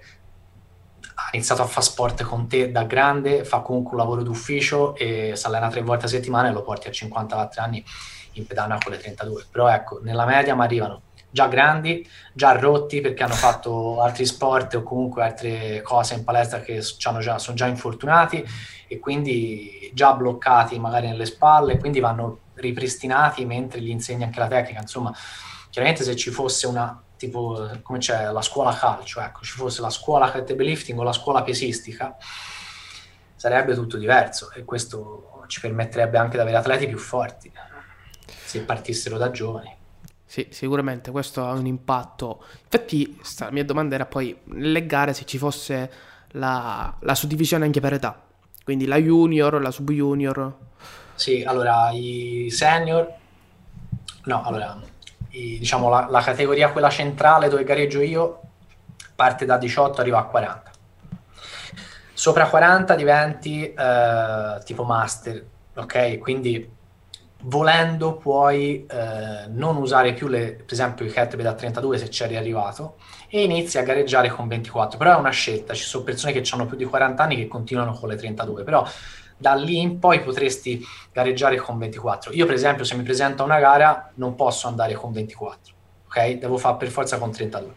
[1.20, 5.32] ha iniziato a fare sport con te da grande, fa comunque un lavoro d'ufficio e
[5.34, 7.84] si allena tre volte a settimana e lo porti a 54 anni
[8.34, 9.46] in pedana con le 32.
[9.50, 14.76] Però ecco, nella media mi arrivano già grandi, già rotti perché hanno fatto altri sport
[14.76, 18.44] o comunque altre cose in palestra che già, sono già infortunati
[18.86, 24.46] e quindi già bloccati magari nelle spalle, quindi vanno ripristinati mentre gli insegni anche la
[24.46, 24.80] tecnica.
[24.80, 25.12] Insomma,
[25.68, 29.90] chiaramente se ci fosse una tipo come c'è la scuola calcio, ecco, ci fosse la
[29.90, 32.16] scuola kettlebell lifting o la scuola pesistica,
[33.36, 37.52] sarebbe tutto diverso e questo ci permetterebbe anche di avere atleti più forti
[38.26, 39.76] se partissero da giovani.
[40.24, 42.44] Sì, sicuramente questo ha un impatto.
[42.64, 45.90] Infatti, la mia domanda era poi nelle gare se ci fosse
[46.32, 48.22] la, la suddivisione anche per età,
[48.62, 50.56] quindi la junior, la sub junior.
[51.14, 53.10] Sì, allora i senior,
[54.24, 54.78] no, allora
[55.38, 58.40] i, diciamo la, la, categoria quella centrale dove gareggio io
[59.14, 60.70] parte da 18 arriva a 40.
[62.12, 66.18] Sopra 40 diventi eh, tipo master, ok?
[66.18, 66.76] Quindi
[67.42, 72.36] volendo puoi eh, non usare più le, per esempio i kettlebell da 32 se c'eri
[72.36, 72.96] arrivato
[73.28, 76.66] e inizi a gareggiare con 24 però è una scelta, ci sono persone che hanno
[76.66, 78.84] più di 40 anni che continuano con le 32 però
[79.38, 83.46] da lì in poi potresti gareggiare con 24 io per esempio se mi presento a
[83.46, 85.74] una gara non posso andare con 24
[86.06, 86.32] ok?
[86.32, 87.72] Devo fare per forza con 32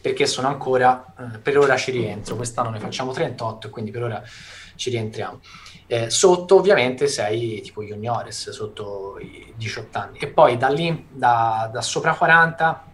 [0.00, 4.02] perché sono ancora, eh, per ora ci rientro quest'anno ne facciamo 38 e quindi per
[4.02, 4.22] ora
[4.74, 5.40] ci rientriamo
[5.86, 10.18] eh, sotto ovviamente sei tipo juniores, sotto i 18 anni.
[10.18, 12.84] E poi da lì, da, da sopra 40,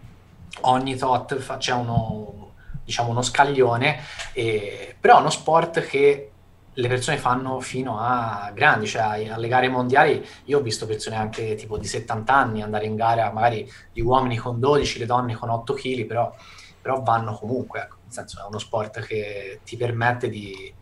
[0.62, 2.52] ogni tot c'è uno,
[2.84, 4.00] diciamo, uno scaglione,
[4.34, 6.31] eh, però è uno sport che
[6.74, 11.54] le persone fanno fino a grandi, cioè alle gare mondiali io ho visto persone anche
[11.54, 15.50] tipo di 70 anni andare in gara, magari gli uomini con 12, le donne con
[15.50, 16.34] 8 kg, però,
[16.80, 17.96] però vanno comunque, ecco.
[18.04, 20.72] nel senso è uno sport che ti permette di,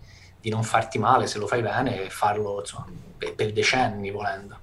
[0.41, 2.87] di non farti male se lo fai bene e farlo insomma,
[3.19, 4.59] per, per, decenni volendo.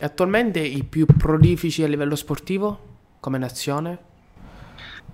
[0.00, 2.86] Attualmente i più prolifici a livello sportivo
[3.20, 4.06] come nazione?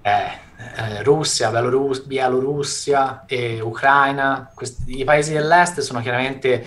[0.07, 0.43] Eh,
[0.77, 6.67] eh, Russia, Bielorus- Bielorussia e Ucraina, questi, i paesi dell'est sono chiaramente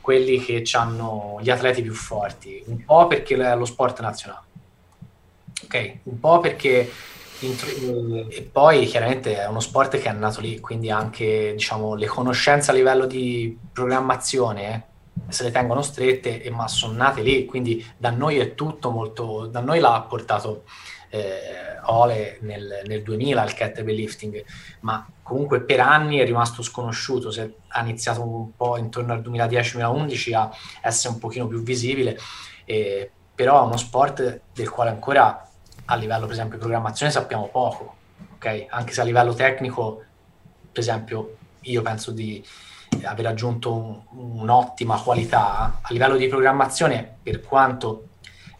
[0.00, 4.46] quelli che hanno gli atleti più forti, un po' perché è lo sport nazionale,
[5.62, 5.98] ok?
[6.02, 6.90] Un po' perché
[7.42, 12.70] e poi chiaramente è uno sport che è nato lì, quindi anche diciamo, le conoscenze
[12.70, 14.86] a livello di programmazione
[15.28, 19.46] se le tengono strette, ma sono nate lì, quindi da noi è tutto molto...
[19.46, 20.64] Da noi l'ha portato
[21.10, 24.44] eh, Ole nel, nel 2000 il kettlebell lifting,
[24.80, 30.34] ma comunque per anni è rimasto sconosciuto, se ha iniziato un po' intorno al 2010-2011
[30.34, 30.50] a
[30.82, 32.18] essere un pochino più visibile,
[32.64, 35.48] eh, però è uno sport del quale ancora
[35.86, 37.94] a livello per esempio di programmazione sappiamo poco,
[38.34, 38.66] ok?
[38.68, 40.04] Anche se a livello tecnico,
[40.70, 42.44] per esempio, io penso di
[43.04, 48.08] aver aggiunto un, un'ottima qualità a livello di programmazione, per quanto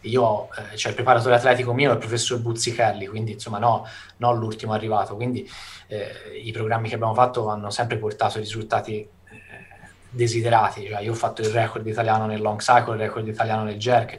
[0.03, 3.85] io eh, cioè il preparatore atletico mio è il professor Buzzichelli, quindi insomma no,
[4.17, 5.49] non l'ultimo arrivato, quindi
[5.87, 9.07] eh, i programmi che abbiamo fatto hanno sempre portato risultati eh,
[10.09, 13.77] desiderati, cioè io ho fatto il record italiano nel long cycle, il record italiano nel
[13.77, 14.17] jerk,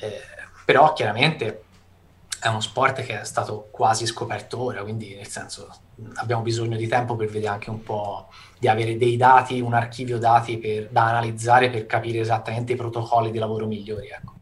[0.00, 0.20] eh,
[0.64, 1.62] però chiaramente
[2.40, 5.68] è uno sport che è stato quasi scoperto ora, quindi nel senso
[6.14, 10.18] abbiamo bisogno di tempo per vedere anche un po' di avere dei dati, un archivio
[10.18, 14.08] dati per, da analizzare per capire esattamente i protocolli di lavoro migliori.
[14.08, 14.35] Ecco.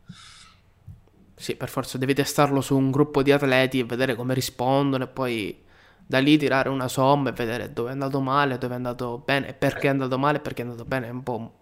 [1.44, 5.08] Sì, per forza devi testarlo su un gruppo di atleti e vedere come rispondono e
[5.08, 5.62] poi
[6.06, 9.48] da lì tirare una somma e vedere dove è andato male, dove è andato bene,
[9.48, 11.08] e perché è andato male e perché è andato bene.
[11.08, 11.52] È un po'...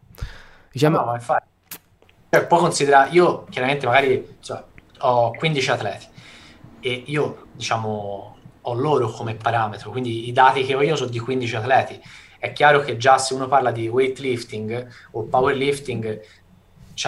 [0.71, 1.05] Diciamo...
[1.05, 1.49] No, infatti...
[2.31, 3.11] Cioè, può considerare...
[3.11, 4.62] Io chiaramente magari cioè,
[4.99, 6.07] ho 15 atleti
[6.79, 11.18] e io diciamo ho loro come parametro, quindi i dati che ho io sono di
[11.18, 12.01] 15 atleti.
[12.38, 16.21] È chiaro che già se uno parla di weightlifting o powerlifting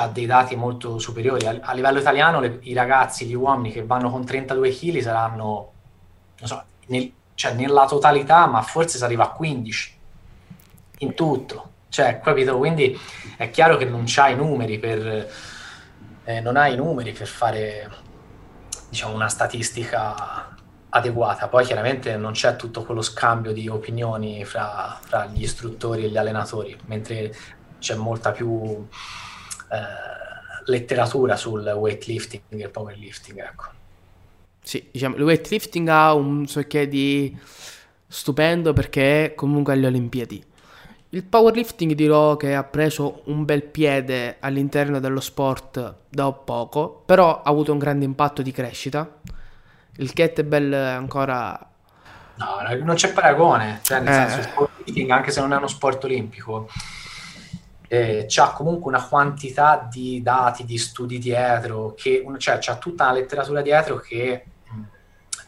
[0.00, 1.46] ha dei dati molto superiori.
[1.46, 5.72] A, a livello italiano le, i ragazzi, gli uomini che vanno con 32 kg saranno,
[6.38, 9.98] non so, nel, cioè nella totalità, ma forse si arriva a 15
[10.98, 11.70] in tutto.
[11.88, 12.57] Cioè, capito?
[12.59, 12.98] Quindi
[13.37, 15.30] è chiaro che non c'hai i numeri per...
[16.26, 17.90] Eh, non hai i numeri per fare
[18.88, 20.57] diciamo, una statistica
[20.88, 21.48] adeguata.
[21.48, 26.16] Poi chiaramente non c'è tutto quello scambio di opinioni fra, fra gli istruttori e gli
[26.16, 27.35] allenatori, mentre
[27.78, 28.87] c'è molta più
[30.66, 33.38] letteratura sul weightlifting e powerlifting.
[33.38, 33.64] Ecco.
[34.62, 37.37] Sì, diciamo, il weightlifting ha un so che di
[38.06, 40.52] stupendo perché è comunque alle Olimpiadi.
[41.10, 47.42] Il powerlifting dirò che ha preso un bel piede all'interno dello sport da poco, però
[47.42, 49.20] ha avuto un grande impatto di crescita.
[49.96, 51.70] Il kettlebell ancora...
[52.37, 54.28] No, non c'è paragone, cioè nel eh.
[54.28, 56.68] senso il powerlifting, anche se non è uno sport olimpico,
[57.88, 63.12] eh, c'ha comunque una quantità di dati, di studi dietro, che, cioè c'ha tutta la
[63.12, 64.80] letteratura dietro che mh,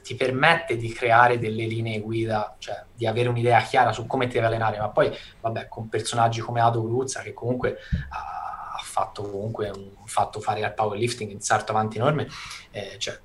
[0.02, 4.34] ti permette di creare delle linee guida, cioè di avere un'idea chiara su come ti
[4.34, 7.78] devi allenare, ma poi, vabbè, con personaggi come Ado Gruzza, che comunque
[8.10, 12.28] ha, fatto comunque un, fatto fare al powerlifting in salto avanti enorme,
[12.70, 13.18] eh, cioè,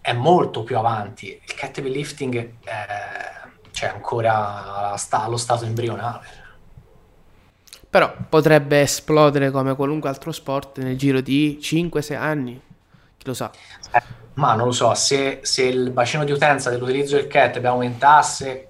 [0.00, 1.28] è molto più avanti.
[1.28, 2.86] Il kettlebell lifting è,
[3.70, 6.41] cioè, ancora sta allo stato embrionale
[7.92, 12.58] però potrebbe esplodere come qualunque altro sport nel giro di 5-6 anni,
[13.18, 13.50] chi lo sa.
[13.92, 14.02] Eh,
[14.32, 18.68] ma non lo so, se, se, il bacino di utenza dell'utilizzo del cat aumentasse,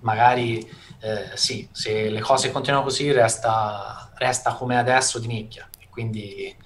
[0.00, 0.58] magari
[0.98, 5.68] eh, sì, se le cose continuano così resta, resta come adesso di nicchia.
[5.88, 6.56] Quindi eh,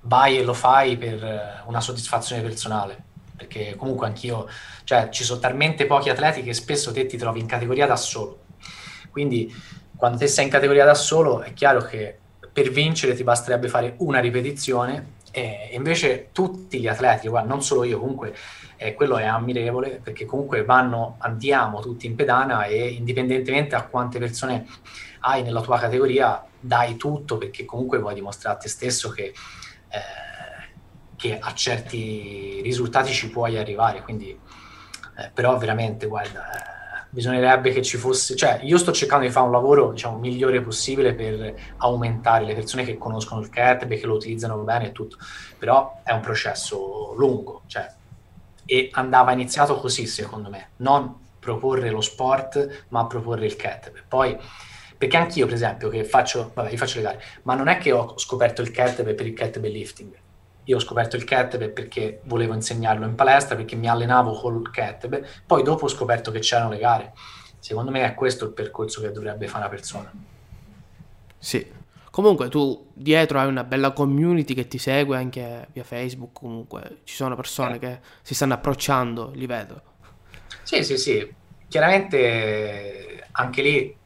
[0.00, 4.46] vai e lo fai per una soddisfazione personale perché comunque anch'io,
[4.84, 8.40] cioè ci sono talmente pochi atleti che spesso te ti trovi in categoria da solo.
[9.10, 12.18] Quindi quando te sei in categoria da solo è chiaro che
[12.52, 17.84] per vincere ti basterebbe fare una ripetizione e invece tutti gli atleti, guarda, non solo
[17.84, 18.34] io, comunque
[18.78, 24.18] eh, quello è ammirevole perché comunque vanno, andiamo tutti in pedana e indipendentemente a quante
[24.18, 24.66] persone
[25.20, 29.32] hai nella tua categoria, dai tutto perché comunque vuoi dimostrare a te stesso che,
[29.88, 30.74] eh,
[31.14, 34.02] che a certi risultati ci puoi arrivare.
[34.02, 36.80] Quindi, eh, però veramente, guarda
[37.12, 41.12] bisognerebbe che ci fosse, cioè io sto cercando di fare un lavoro diciamo migliore possibile
[41.12, 45.18] per aumentare le persone che conoscono il cat, che lo utilizzano bene e tutto,
[45.58, 47.86] però è un processo lungo, cioè,
[48.64, 53.92] e andava iniziato così secondo me, non proporre lo sport ma proporre il cat.
[54.08, 54.34] Poi,
[54.96, 57.92] perché anch'io per esempio che faccio, vabbè, io faccio le gare, ma non è che
[57.92, 60.14] ho scoperto il cat per il cat lifting,
[60.64, 65.26] io ho scoperto il kettlebell perché volevo insegnarlo in palestra, perché mi allenavo col kettlebell,
[65.46, 67.12] poi dopo ho scoperto che c'erano le gare.
[67.58, 70.12] Secondo me è questo il percorso che dovrebbe fare una persona.
[71.38, 71.80] Sì.
[72.10, 77.14] Comunque tu dietro hai una bella community che ti segue anche via Facebook, comunque ci
[77.14, 77.78] sono persone eh.
[77.78, 79.80] che si stanno approcciando, li vedo.
[80.62, 81.34] Sì, sì, sì.
[81.68, 83.96] Chiaramente anche lì,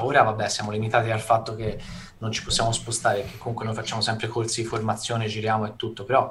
[0.00, 1.78] ora vabbè, siamo limitati al fatto che
[2.24, 6.04] non ci possiamo spostare, che comunque noi facciamo sempre corsi di formazione, giriamo e tutto,
[6.04, 6.30] però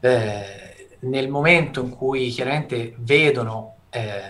[0.00, 4.20] eh, nel momento in cui chiaramente vedono eh,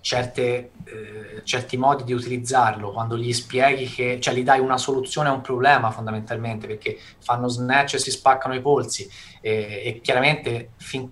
[0.00, 5.30] certe, eh, certi modi di utilizzarlo, quando gli spieghi che, cioè gli dai una soluzione
[5.30, 10.70] a un problema fondamentalmente, perché fanno snatch e si spaccano i polsi e, e chiaramente
[10.76, 11.10] fin,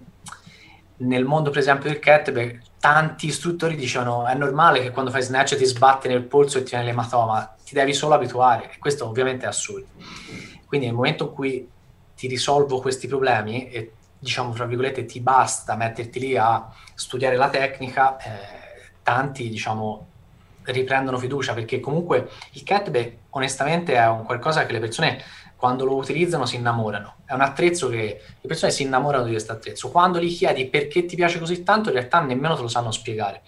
[0.99, 5.57] nel mondo per esempio del kettlebell tanti istruttori dicevano è normale che quando fai snatch
[5.57, 9.45] ti sbatte nel polso e ti viene l'ematoma ti devi solo abituare e questo ovviamente
[9.45, 9.89] è assurdo.
[10.67, 11.69] Quindi nel momento in cui
[12.15, 17.49] ti risolvo questi problemi e diciamo fra virgolette ti basta metterti lì a studiare la
[17.49, 20.07] tecnica, eh, tanti diciamo
[20.63, 25.23] riprendono fiducia perché comunque il kettlebell onestamente è un qualcosa che le persone
[25.57, 27.17] quando lo utilizzano si innamorano.
[27.25, 29.91] È un attrezzo che le persone si innamorano di questo attrezzo.
[29.91, 33.43] Quando gli chiedi perché ti piace così tanto, in realtà nemmeno te lo sanno spiegare.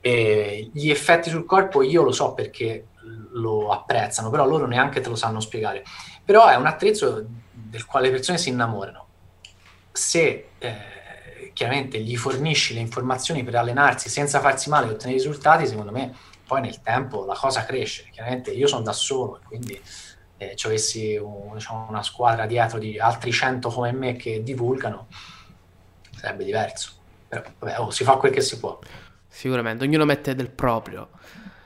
[0.00, 2.86] E gli effetti sul corpo io lo so perché
[3.32, 5.84] lo apprezzano, però loro neanche te lo sanno spiegare.
[6.24, 9.06] Però è un attrezzo del quale le persone si innamorano.
[9.92, 15.66] Se eh, chiaramente gli fornisci le informazioni per allenarsi senza farsi male e ottenere risultati,
[15.66, 16.14] secondo me
[16.46, 18.08] poi nel tempo la cosa cresce.
[18.10, 19.80] Chiaramente io sono da solo, quindi
[20.36, 25.06] eh, ci avessi un, diciamo, una squadra dietro di altri 100 come me che divulgano,
[26.16, 26.92] sarebbe diverso.
[27.28, 28.78] Però vabbè, oh, si fa quel che si può.
[29.32, 31.08] Sicuramente, ognuno mette del proprio.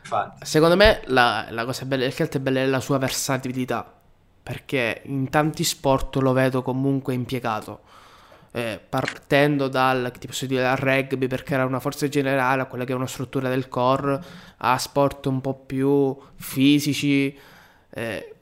[0.03, 0.45] Infatti.
[0.45, 3.91] Secondo me la, la cosa bella del calcio è bella è la sua versatilità,
[4.43, 7.81] perché in tanti sport lo vedo comunque impiegato.
[8.53, 10.13] Eh, partendo dal,
[10.47, 13.69] dire, dal rugby perché era una forza generale, a quella che è una struttura del
[13.69, 14.23] core,
[14.59, 17.37] a sport un po' più fisici.
[17.91, 18.35] Eh,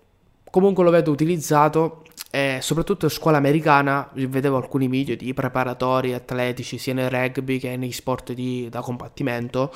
[0.51, 2.02] comunque lo vedo utilizzato
[2.35, 7.77] e soprattutto in scuola americana vedevo alcuni video di preparatori atletici sia nel rugby che
[7.77, 9.71] nei sport di, da combattimento.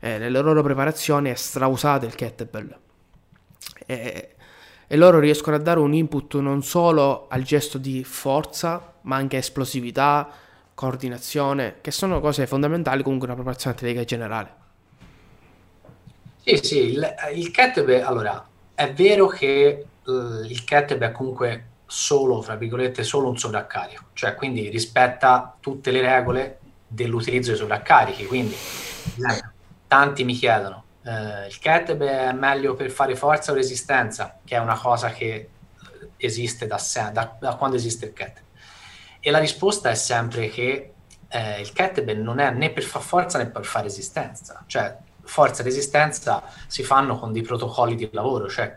[0.00, 2.78] Eh, nelle loro preparazioni è strausate il kettlebell.
[3.86, 4.34] E,
[4.86, 9.38] e loro riescono a dare un input non solo al gesto di forza ma anche
[9.38, 10.28] esplosività
[10.74, 14.54] coordinazione che sono cose fondamentali comunque una preparazione atletica generale.
[16.44, 20.12] Sì sì il, il kettlebell allora è vero che uh,
[20.44, 26.00] il kettlebell è comunque solo, fra virgolette, solo un sovraccarico, cioè quindi rispetta tutte le
[26.00, 28.26] regole dell'utilizzo dei sovraccarichi.
[28.26, 28.56] Quindi
[29.86, 34.58] tanti mi chiedono, eh, il kettlebell è meglio per fare forza o resistenza, che è
[34.58, 35.50] una cosa che
[36.16, 36.80] esiste da,
[37.12, 38.44] da, da quando esiste il kettlebell.
[39.20, 40.92] E la risposta è sempre che
[41.28, 45.62] eh, il kettlebell non è né per fare forza né per fare resistenza, cioè forza
[45.62, 48.76] e resistenza si fanno con dei protocolli di lavoro, cioè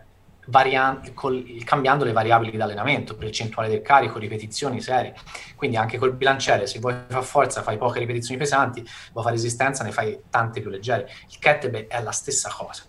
[0.49, 5.15] varianti, col, cambiando le variabili di allenamento, percentuale del carico, ripetizioni, serie.
[5.55, 8.81] Quindi anche col bilanciere, se vuoi fare forza fai poche ripetizioni pesanti,
[9.11, 11.09] vuoi fare resistenza ne fai tante più leggere.
[11.29, 12.83] Il kettlebell è la stessa cosa.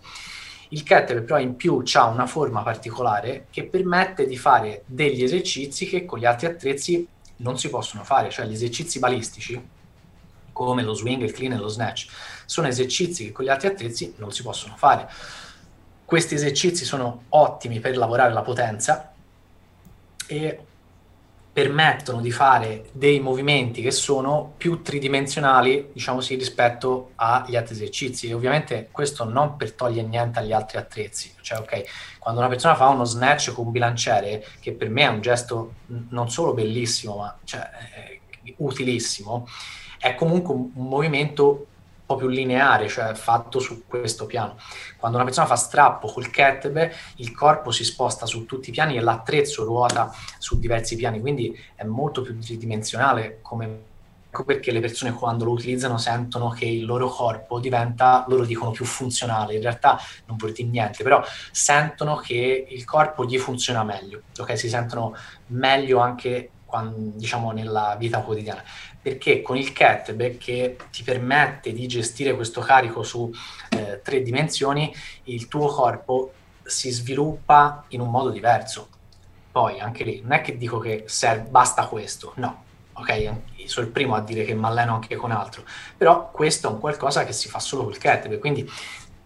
[0.69, 5.85] Il kettlebell però in più ha una forma particolare che permette di fare degli esercizi
[5.85, 7.07] che con gli altri attrezzi
[7.37, 9.61] non si possono fare, cioè gli esercizi balistici,
[10.51, 12.07] come lo swing, il clean e lo snatch,
[12.45, 15.09] sono esercizi che con gli altri attrezzi non si possono fare.
[16.11, 19.13] Questi esercizi sono ottimi per lavorare la potenza
[20.27, 20.59] e
[21.53, 28.27] permettono di fare dei movimenti che sono più tridimensionali, diciamo sì, rispetto agli altri esercizi.
[28.27, 31.33] E ovviamente questo non per togliere niente agli altri attrezzi.
[31.39, 31.83] Cioè, ok,
[32.19, 35.75] quando una persona fa uno snatch con un bilanciere, che per me è un gesto
[36.09, 37.69] non solo bellissimo, ma cioè,
[38.57, 39.47] utilissimo,
[39.97, 41.67] è comunque un, un movimento
[42.13, 44.57] po' più lineare, cioè fatto su questo piano.
[44.97, 48.97] Quando una persona fa strappo col kettlebell, il corpo si sposta su tutti i piani
[48.97, 53.89] e l'attrezzo ruota su diversi piani, quindi è molto più tridimensionale come
[54.33, 58.71] Ecco perché le persone quando lo utilizzano sentono che il loro corpo diventa, loro dicono
[58.71, 63.83] più funzionale, in realtà non vuol dire niente, però sentono che il corpo gli funziona
[63.83, 64.57] meglio, ok?
[64.57, 65.13] Si sentono
[65.47, 68.63] meglio anche quando, diciamo nella vita quotidiana
[69.01, 73.31] perché con il kettlebell che ti permette di gestire questo carico su
[73.69, 74.93] eh, tre dimensioni,
[75.23, 76.33] il tuo corpo
[76.63, 78.87] si sviluppa in un modo diverso.
[79.51, 83.33] Poi anche lì non è che dico che serve, basta questo, no, ok,
[83.65, 85.63] sono il primo a dire che mi alleno anche con altro,
[85.97, 88.69] però questo è un qualcosa che si fa solo col kettlebell, quindi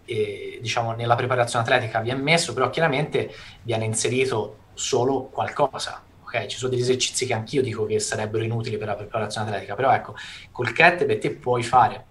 [0.06, 6.48] eh, diciamo nella preparazione atletica viene messo, però chiaramente viene inserito solo qualcosa, ok?
[6.48, 9.94] Ci sono degli esercizi che anch'io dico che sarebbero inutili per la preparazione atletica, però
[9.94, 10.16] ecco,
[10.52, 12.06] col kettlebell te puoi fare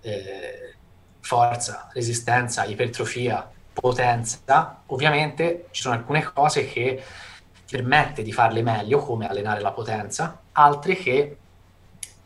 [0.00, 0.74] eh,
[1.20, 7.02] forza, resistenza, ipertrofia, potenza, ovviamente ci sono alcune cose che
[7.70, 11.36] permette di farle meglio, come allenare la potenza, altre che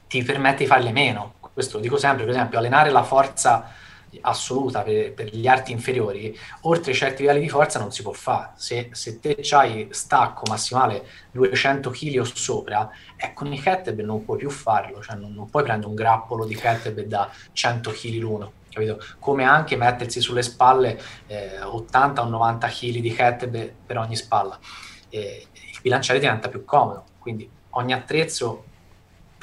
[0.06, 1.34] ti permette di farle meno.
[1.52, 3.72] Questo lo dico sempre, per esempio, allenare la forza
[4.20, 8.52] assoluta per, per, gli arti inferiori, oltre certi livelli di forza non si può fare.
[8.56, 14.24] Se, se te hai stacco massimale 200 kg o sopra, e con i kettlebell non
[14.24, 18.14] puoi più farlo, cioè non, non puoi prendere un grappolo di kettlebell da 100 kg
[18.18, 18.52] l'uno.
[18.70, 18.98] Capito?
[19.20, 24.58] Come anche mettersi sulle spalle eh, 80 o 90 kg di kettlebell per ogni spalla.
[25.08, 28.64] Eh, il bilanciere diventa più comodo, quindi ogni attrezzo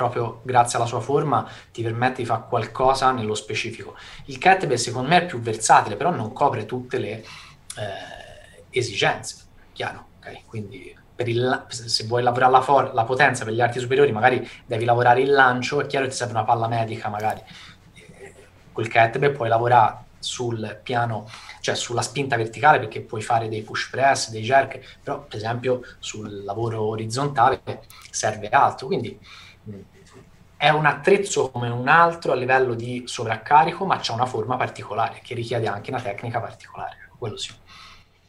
[0.02, 3.96] proprio grazie alla sua forma ti permette di fare qualcosa nello specifico.
[4.26, 9.36] Il kettlebell secondo me è più versatile, però non copre tutte le eh, esigenze,
[9.74, 10.08] chiaro?
[10.20, 10.44] Okay?
[10.46, 14.86] Quindi il, se vuoi lavorare la, for- la, potenza per gli arti superiori, magari devi
[14.86, 17.42] lavorare il lancio, è chiaro che ti serve una palla medica, magari.
[17.94, 18.34] Eh,
[18.72, 21.30] col kettlebell puoi lavorare sul piano,
[21.62, 25.82] cioè sulla spinta verticale perché puoi fare dei push press, dei jerk, però per esempio
[26.00, 27.62] sul lavoro orizzontale
[28.10, 29.20] serve altro, quindi
[30.62, 35.20] è un attrezzo come un altro a livello di sovraccarico, ma c'è una forma particolare
[35.24, 37.10] che richiede anche una tecnica particolare.
[37.18, 37.52] Quello sì.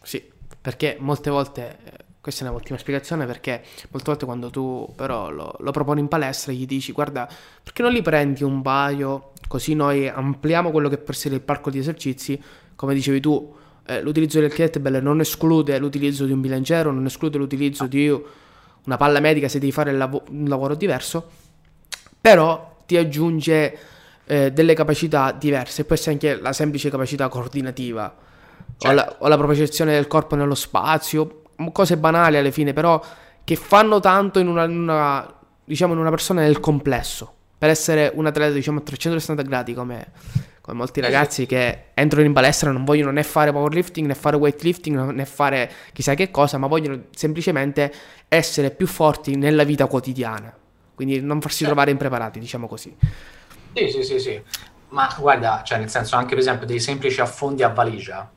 [0.00, 1.76] Sì, perché molte volte,
[2.22, 6.54] questa è un'ottima spiegazione, perché molte volte quando tu però lo, lo proponi in palestra
[6.54, 7.28] gli dici guarda,
[7.62, 11.68] perché non li prendi un paio, così noi ampliamo quello che può essere il parco
[11.68, 12.42] di esercizi,
[12.74, 13.54] come dicevi tu,
[13.84, 18.08] eh, l'utilizzo del kettlebell non esclude l'utilizzo di un bilanciere, non esclude l'utilizzo di
[18.84, 21.41] una palla medica se devi fare lav- un lavoro diverso,
[22.22, 23.78] però ti aggiunge
[24.24, 28.14] eh, delle capacità diverse, può essere anche la semplice capacità coordinativa.
[28.78, 28.88] Certo.
[28.88, 31.42] o, la, o la propriocezione del corpo nello spazio,
[31.72, 33.00] cose banali alle fine, però
[33.44, 38.10] che fanno tanto in una, in una, diciamo, in una persona nel complesso, per essere
[38.14, 40.12] un atleta diciamo a 360 gradi come,
[40.60, 45.10] come molti ragazzi che entrano in palestra non vogliono né fare powerlifting né fare weightlifting
[45.10, 47.92] né fare chissà che cosa, ma vogliono semplicemente
[48.28, 50.52] essere più forti nella vita quotidiana
[51.02, 52.96] quindi non farsi trovare impreparati, diciamo così.
[53.74, 54.42] Sì, sì, sì, sì.
[54.90, 58.30] Ma guarda, cioè nel senso anche per esempio dei semplici affondi a valigia,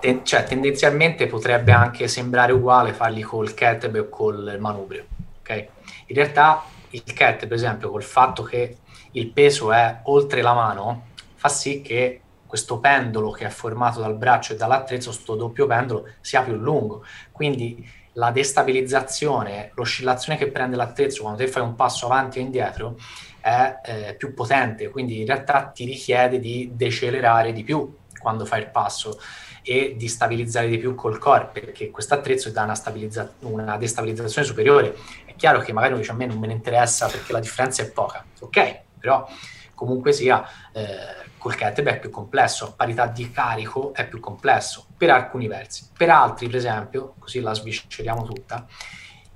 [0.00, 5.06] te- cioè tendenzialmente potrebbe anche sembrare uguale farli col kettlebell o col manubrio,
[5.40, 5.66] ok?
[6.06, 8.78] In realtà il kettlebell, per esempio, col fatto che
[9.12, 14.16] il peso è oltre la mano, fa sì che questo pendolo che è formato dal
[14.16, 17.04] braccio e dall'attrezzo, questo doppio pendolo, sia più lungo.
[17.30, 22.96] Quindi la destabilizzazione, l'oscillazione che prende l'attrezzo quando te fai un passo avanti o indietro
[23.40, 28.60] è eh, più potente, quindi in realtà ti richiede di decelerare di più quando fai
[28.60, 29.18] il passo
[29.62, 34.46] e di stabilizzare di più col corpo, perché questo attrezzo dà una, stabilizza- una destabilizzazione
[34.46, 34.96] superiore.
[35.24, 37.90] È chiaro che magari dice a me non me ne interessa perché la differenza è
[37.90, 39.26] poca, ok, però
[39.74, 44.86] comunque sia eh, col kettlebell è più complesso, a parità di carico è più complesso
[44.96, 45.88] per alcuni versi.
[45.92, 48.64] Per altri, per esempio, così la svisceriamo tutta,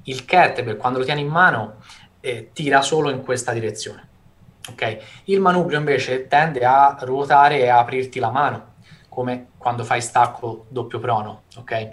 [0.05, 1.79] il kettlebell quando lo tieni in mano
[2.21, 4.09] eh, tira solo in questa direzione.
[4.71, 5.01] Okay?
[5.25, 8.75] Il manubrio invece tende a ruotare e a aprirti la mano,
[9.09, 11.43] come quando fai stacco doppio prono.
[11.57, 11.93] Okay?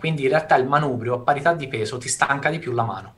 [0.00, 3.14] Quindi in realtà il manubrio a parità di peso ti stanca di più la mano.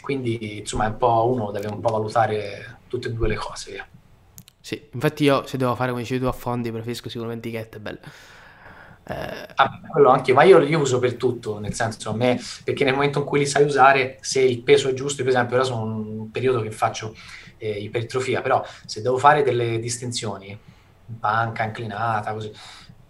[0.00, 3.72] Quindi insomma un uno deve un po' valutare tutte e due le cose.
[3.72, 3.88] Via.
[4.64, 7.98] Sì, infatti io se devo fare come dicevi tu a fondi preferisco sicuramente i kettlebell.
[9.06, 9.48] Eh...
[9.56, 12.94] Ah, quello anche, ma io li uso per tutto, nel senso a me, perché nel
[12.94, 15.82] momento in cui li sai usare, se il peso è giusto, per esempio ora sono
[15.82, 17.14] un periodo che faccio
[17.58, 20.58] eh, ipertrofia, però se devo fare delle distinzioni,
[21.04, 22.50] banca inclinata, così,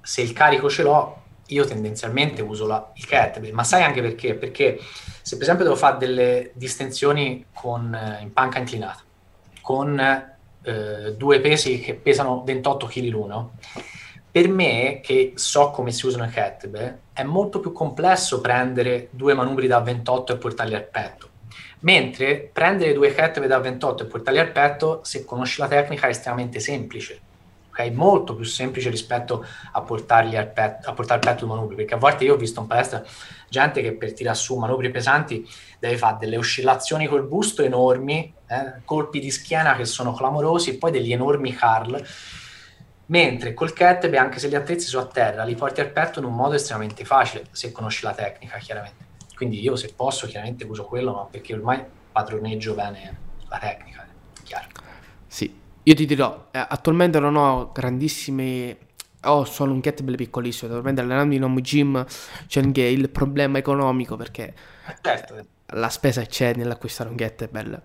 [0.03, 4.35] se il carico ce l'ho, io tendenzialmente uso la, il kettlebell, ma sai anche perché?
[4.35, 4.81] Perché
[5.23, 9.03] se per esempio devo fare delle distensioni con, eh, in panca inclinata,
[9.61, 10.33] con
[10.65, 13.53] eh, due pesi che pesano 28 kg l'uno,
[14.31, 19.35] per me, che so come si usano i kettlebell, è molto più complesso prendere due
[19.35, 21.29] manubri da 28 e portarli al petto.
[21.81, 26.11] Mentre prendere due kettlebell da 28 e portarli al petto, se conosci la tecnica, è
[26.11, 27.21] estremamente semplice
[27.75, 27.91] ok?
[27.91, 31.95] Molto più semplice rispetto a portarli al petto, a portare al petto i manubri, perché
[31.95, 33.03] a volte io ho visto in palestra
[33.49, 35.47] gente che per tirare su manubri pesanti
[35.85, 38.81] deve fare delle oscillazioni col busto enormi, eh?
[38.85, 42.03] colpi di schiena che sono clamorosi e poi degli enormi curl,
[43.07, 46.25] mentre col kettlebell, anche se gli attrezzi sono a terra, li porti al petto in
[46.25, 49.05] un modo estremamente facile, se conosci la tecnica, chiaramente.
[49.35, 53.19] Quindi io se posso, chiaramente uso quello, ma perché ormai padroneggio bene
[53.49, 54.07] la tecnica,
[54.43, 54.69] chiaro.
[55.27, 58.79] Sì, io ti dirò, eh, attualmente non ho grandissime
[59.27, 62.05] ho solo un kettlebell piccolissimo, attualmente allenando in home gym
[62.47, 64.55] c'è anche il problema economico perché
[65.01, 65.47] certo.
[65.75, 67.83] La spesa c'è nell'acquistare un kettlebell.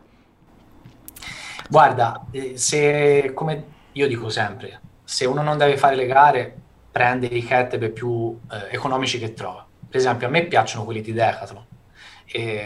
[1.69, 6.55] Guarda, eh, se come io dico sempre, se uno non deve fare le gare,
[6.91, 9.65] prende i kettlebell più eh, economici che trova.
[9.87, 11.65] Per esempio, a me piacciono quelli di Decathlon.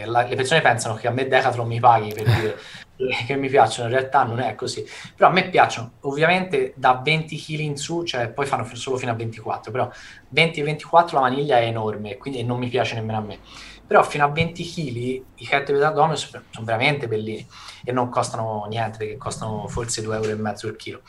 [0.06, 2.58] La, le persone pensano che a me Decathlon mi paghi per dire
[3.26, 4.86] che mi piacciono, in realtà non è così.
[5.16, 9.12] Però a me piacciono, ovviamente da 20 kg in su, cioè poi fanno solo fino
[9.12, 9.90] a 24, però
[10.28, 13.38] 20 e 24 la maniglia è enorme, quindi non mi piace nemmeno a me.
[13.86, 17.46] Però fino a 20 kg i kettlebell d'addome sono, veramente bellini
[17.84, 21.02] e non costano niente, perché costano forse 2,5 euro il chilo.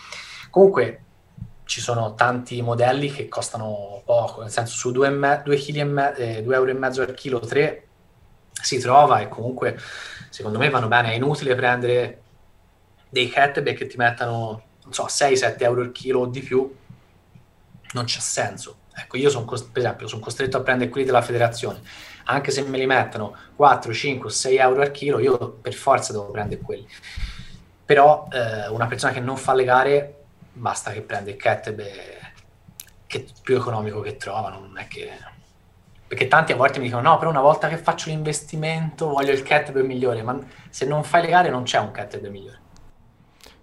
[0.50, 1.04] Comunque
[1.66, 7.40] ci sono tanti modelli che costano poco, nel senso su 2,5 eh, euro al chilo,
[7.40, 7.88] 3
[8.62, 9.78] si trova e comunque
[10.30, 11.12] secondo me vanno bene.
[11.12, 12.22] È inutile prendere
[13.10, 16.74] dei kettlebell che ti mettano, non so, 6-7 euro il chilo o di più,
[17.94, 18.80] non c'è senso.
[18.94, 21.82] Ecco, io sono, per esempio, sono costretto a prendere quelli della federazione,
[22.26, 26.32] anche se me li mettono 4, 5, 6 euro al chilo, io per forza devo
[26.32, 26.88] prendere quelli.
[27.86, 30.24] Però eh, una persona che non fa le gare,
[30.54, 32.24] basta che prende il kettlebell
[33.08, 35.10] che più economico che trova, non è che
[36.08, 39.42] perché tanti a volte mi dicono no, però una volta che faccio l'investimento voglio il
[39.42, 42.60] kettlebell migliore, ma se non fai le gare non c'è un kettlebell migliore.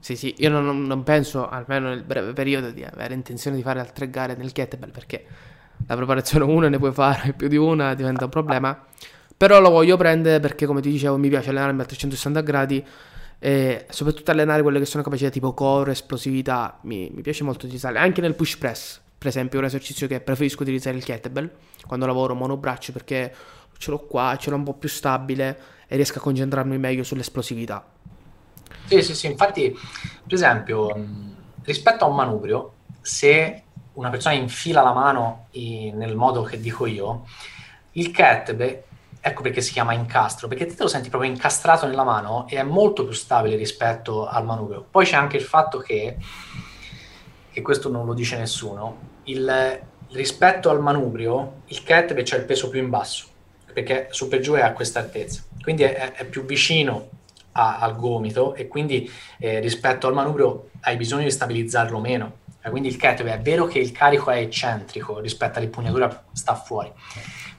[0.01, 3.79] Sì, sì, io non, non, penso, almeno nel breve periodo, di avere intenzione di fare
[3.79, 5.25] altre gare nel kettlebell perché
[5.87, 8.87] la preparazione una ne puoi fare più di una, diventa un problema.
[9.37, 12.85] Però lo voglio prendere perché, come ti dicevo, mi piace allenarmi a 360 gradi
[13.39, 16.79] e soprattutto allenare quelle che sono capacità tipo core, esplosività.
[16.83, 19.01] Mi, mi piace molto utilizzarle anche nel push press.
[19.19, 21.51] Per esempio, un esercizio che preferisco utilizzare il kettlebell
[21.87, 23.35] quando lavoro monobraccio perché
[23.79, 25.59] ce l'ho qua, ce l'ho un po' più stabile
[25.89, 27.85] e riesco a concentrarmi meglio sull'esplosività.
[28.85, 30.95] Sì, sì, sì, infatti, per esempio,
[31.65, 33.63] rispetto a un manubrio, se
[33.95, 37.27] una persona infila la mano in, nel modo che dico io,
[37.93, 38.83] il kettlebell,
[39.21, 42.63] ecco perché si chiama incastro, perché te lo senti proprio incastrato nella mano e è
[42.63, 44.85] molto più stabile rispetto al manubrio.
[44.91, 46.17] Poi c'è anche il fatto che,
[47.53, 49.81] e questo non lo dice nessuno, il,
[50.11, 53.27] rispetto al manubrio, il kettlebell c'è il peso più in basso,
[53.73, 57.09] perché su per giù è a questa altezza, quindi è, è più vicino
[57.53, 62.41] a, al gomito e quindi eh, rispetto al manubrio hai bisogno di stabilizzarlo meno.
[62.63, 66.93] Eh, quindi il kettlebell è vero che il carico è eccentrico rispetto all'impugnatura sta fuori,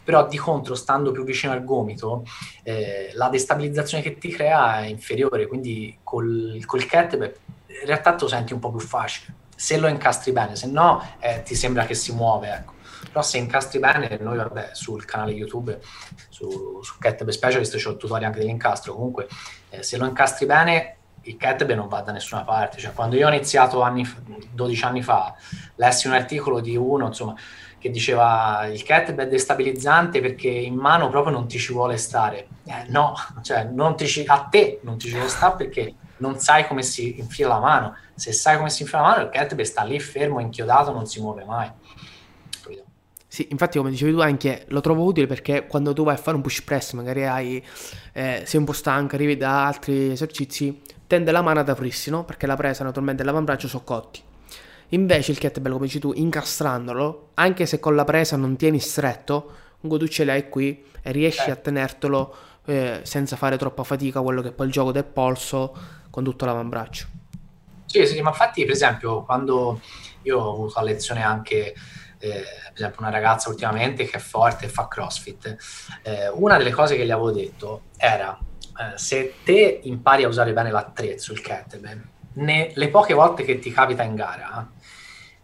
[0.04, 2.24] però di contro stando più vicino al gomito
[2.64, 7.36] eh, la destabilizzazione che ti crea è inferiore, quindi col, col kettlebell
[7.82, 9.42] in realtà te lo senti un po' più facile.
[9.56, 12.74] Se lo incastri bene, se no eh, ti sembra che si muove, ecco.
[13.08, 15.80] Però se incastri bene, noi vabbè, sul canale YouTube,
[16.30, 19.28] su, su Kettlebell Specialist c'è il tutorial anche dell'incastro, comunque
[19.70, 22.78] eh, se lo incastri bene il kettlebell non va da nessuna parte.
[22.80, 24.08] Cioè, quando io ho iniziato anni,
[24.52, 25.36] 12 anni fa,
[25.76, 27.36] lessi un articolo di uno, insomma,
[27.80, 32.48] che diceva il kettlebell è destabilizzante perché in mano proprio non ti ci vuole stare.
[32.66, 36.84] Eh, no, cioè, ci, a te non ti ci vuole stare perché non sai come
[36.84, 37.98] si infila la mano.
[38.16, 41.20] Se sai come si infila la mano, il kettlebell sta lì fermo, inchiodato, non si
[41.20, 41.72] muove mai.
[43.34, 46.36] Sì, infatti come dicevi tu anche lo trovo utile perché quando tu vai a fare
[46.36, 47.66] un push press, magari hai,
[48.12, 50.83] eh, sei un po' stanco, arrivi da altri esercizi,
[51.14, 52.26] tende la mano ad aprirsi, no?
[52.26, 54.20] Perché la presa naturalmente e l'avambraccio sono cotti.
[54.90, 59.52] Invece il kettlebell, come dici tu, incastrandolo, anche se con la presa non tieni stretto,
[59.82, 62.36] un tu ce l'hai qui e riesci a tenertelo
[62.66, 65.76] eh, senza fare troppa fatica, quello che è poi il gioco del polso
[66.10, 67.06] con tutto l'avambraccio.
[67.86, 69.82] Sì, sì, ma infatti per esempio quando
[70.24, 71.76] io ho avuto a lezione anche
[72.18, 75.58] eh, per esempio una ragazza ultimamente che è forte e fa crossfit,
[76.02, 78.36] eh, una delle cose che gli avevo detto era
[78.78, 82.02] eh, se te impari a usare bene l'attrezzo, il kettlebell,
[82.34, 84.70] ne, le poche volte che ti capita in gara,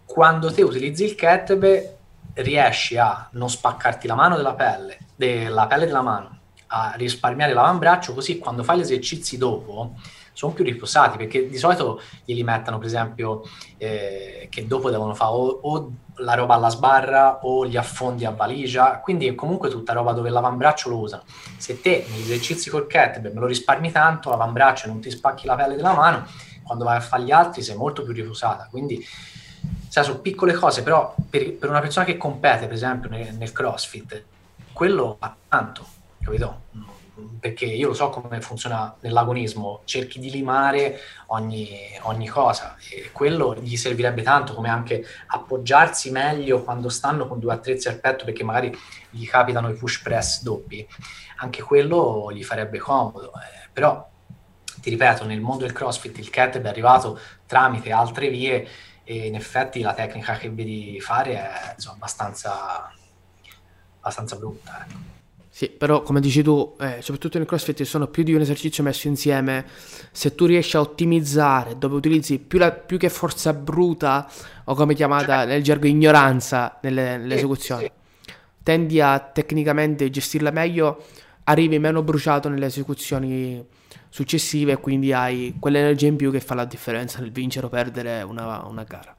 [0.06, 1.98] quando te utilizzi il kettlebell
[2.34, 8.14] riesci a non spaccarti la mano della pelle, della pelle della mano, a risparmiare l'avambraccio,
[8.14, 9.96] così quando fai gli esercizi dopo
[10.40, 13.42] sono più riposati perché di solito glieli mettono per esempio
[13.76, 18.32] eh, che dopo devono fare o, o, la roba alla sbarra o gli affondi a
[18.32, 19.00] valigia.
[19.00, 21.24] Quindi è comunque tutta roba dove l'avambraccio lo usano
[21.58, 25.56] se te negli esercizi col kettlebell me lo risparmi tanto l'avambraccio non ti spacchi la
[25.56, 26.26] pelle della mano
[26.64, 28.70] quando vai a fare gli altri sei molto più riposata.
[28.72, 29.06] Quindi
[29.90, 33.52] sai, sono piccole cose però per, per una persona che compete per esempio nel, nel
[33.52, 34.24] crossfit
[34.72, 35.86] quello fa tanto
[36.24, 36.62] capito?
[37.40, 41.70] Perché io lo so come funziona nell'agonismo, cerchi di limare ogni,
[42.04, 47.54] ogni, cosa e quello gli servirebbe tanto come anche appoggiarsi meglio quando stanno con due
[47.54, 48.76] attrezzi al petto perché magari
[49.10, 50.88] gli capitano i push press doppi,
[51.38, 54.08] anche quello gli farebbe comodo, eh, però
[54.82, 58.68] ti ripeto, nel mondo del CrossFit il kettlebell è arrivato tramite altre vie
[59.04, 62.94] e in effetti la tecnica che vedi fare è insomma, abbastanza,
[64.00, 64.86] abbastanza brutta.
[64.88, 65.19] Ecco.
[65.60, 69.10] Sì, però come dici tu, eh, soprattutto nel CrossFit sono più di un esercizio messo
[69.10, 69.66] insieme,
[70.10, 74.32] se tu riesci a ottimizzare dove utilizzi più, la, più che forza bruta
[74.64, 77.92] o come chiamata nel gergo ignoranza nelle, nelle esecuzioni, sì,
[78.26, 78.34] sì.
[78.64, 81.04] tendi a tecnicamente gestirla meglio,
[81.44, 83.62] arrivi meno bruciato nelle esecuzioni
[84.08, 88.22] successive e quindi hai quell'energia in più che fa la differenza nel vincere o perdere
[88.22, 89.14] una, una gara.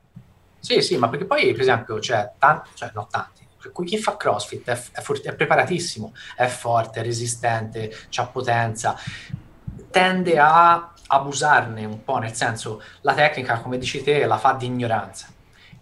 [0.59, 3.40] Sì, sì, ma perché poi per esempio c'è tanti, cioè no tanti,
[3.85, 8.97] chi fa crossfit è, è, for- è preparatissimo, è forte, è resistente, ha potenza,
[9.91, 14.67] tende a abusarne un po', nel senso la tecnica, come dici te, la fa di
[14.67, 15.27] ignoranza.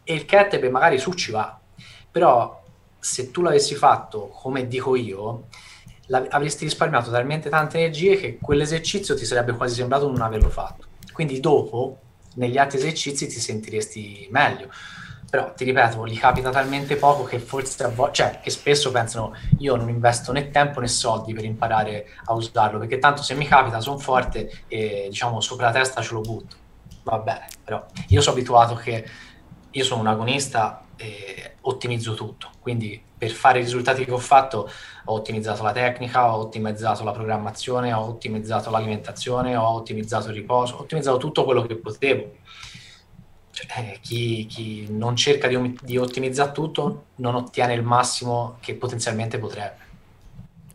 [0.02, 1.58] E il kettlebell magari su ci va,
[2.10, 2.62] però
[2.98, 5.46] se tu l'avessi fatto come dico io,
[6.30, 10.86] avresti risparmiato talmente tante energie che quell'esercizio ti sarebbe quasi sembrato non averlo fatto.
[11.12, 11.98] Quindi dopo,
[12.34, 14.70] negli altri esercizi, ti sentiresti meglio
[15.30, 19.34] però ti ripeto, gli capita talmente poco che forse a volte, cioè che spesso pensano
[19.58, 23.46] io non investo né tempo né soldi per imparare a usarlo, perché tanto se mi
[23.46, 26.56] capita sono forte e diciamo sopra la testa ce lo butto.
[27.02, 29.06] Va bene, però io sono abituato che
[29.70, 34.70] io sono un agonista e ottimizzo tutto, quindi per fare i risultati che ho fatto
[35.04, 40.76] ho ottimizzato la tecnica, ho ottimizzato la programmazione, ho ottimizzato l'alimentazione, ho ottimizzato il riposo,
[40.76, 42.36] ho ottimizzato tutto quello che potevo
[43.66, 49.38] cioè, chi, chi, non cerca di, di ottimizzare tutto non ottiene il massimo che potenzialmente
[49.38, 49.86] potrebbe.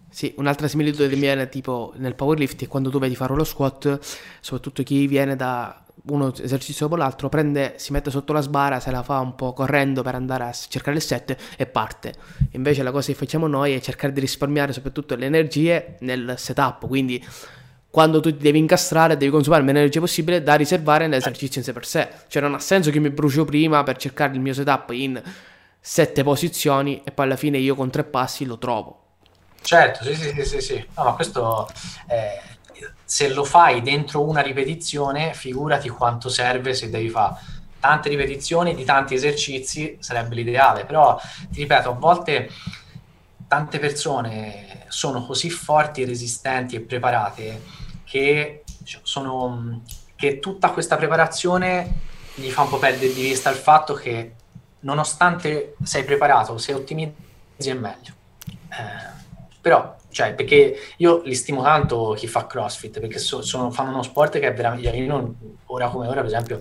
[0.09, 3.99] Sì, un'altra similitudine viene tipo nel powerlift è quando tu vedi fare lo squat,
[4.41, 8.91] soprattutto chi viene da uno esercizio dopo l'altro, prende, si mette sotto la sbarra, se
[8.91, 12.13] la fa un po' correndo per andare a cercare il set e parte.
[12.51, 16.85] Invece la cosa che facciamo noi è cercare di risparmiare soprattutto le energie nel setup,
[16.87, 17.23] quindi
[17.93, 21.73] quando tu ti devi incastrare devi consumare meno energia possibile da riservare nell'esercizio in sé
[21.73, 22.09] per sé.
[22.27, 25.21] Cioè non ha senso che mi brucio prima per cercare il mio setup in
[25.79, 29.01] sette posizioni e poi alla fine io con tre passi lo trovo.
[29.61, 30.85] Certo, sì, sì, sì, sì.
[30.97, 31.69] No, ma questo
[32.07, 32.41] eh,
[33.05, 37.35] se lo fai dentro una ripetizione, figurati quanto serve se devi fare
[37.79, 40.85] tante ripetizioni di tanti esercizi, sarebbe l'ideale.
[40.85, 41.21] Però
[41.51, 42.49] ti ripeto, a volte
[43.47, 47.82] tante persone sono così forti, resistenti e preparate
[48.13, 48.61] che,
[49.01, 49.81] sono,
[50.15, 51.91] che tutta questa preparazione
[52.35, 54.33] gli fa un po' perdere di vista il fatto che
[54.81, 58.13] nonostante sei preparato, se ottimizzi è meglio.
[58.45, 59.21] Eh,
[59.59, 64.03] però, cioè, perché io li stimo tanto chi fa CrossFit, perché so, sono, fanno uno
[64.03, 65.35] sport che è veramente, io non,
[65.65, 66.59] ora come ora, per esempio,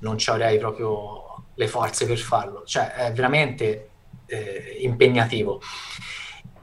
[0.00, 3.88] non ci avrei proprio le forze per farlo, cioè è veramente
[4.26, 5.62] eh, impegnativo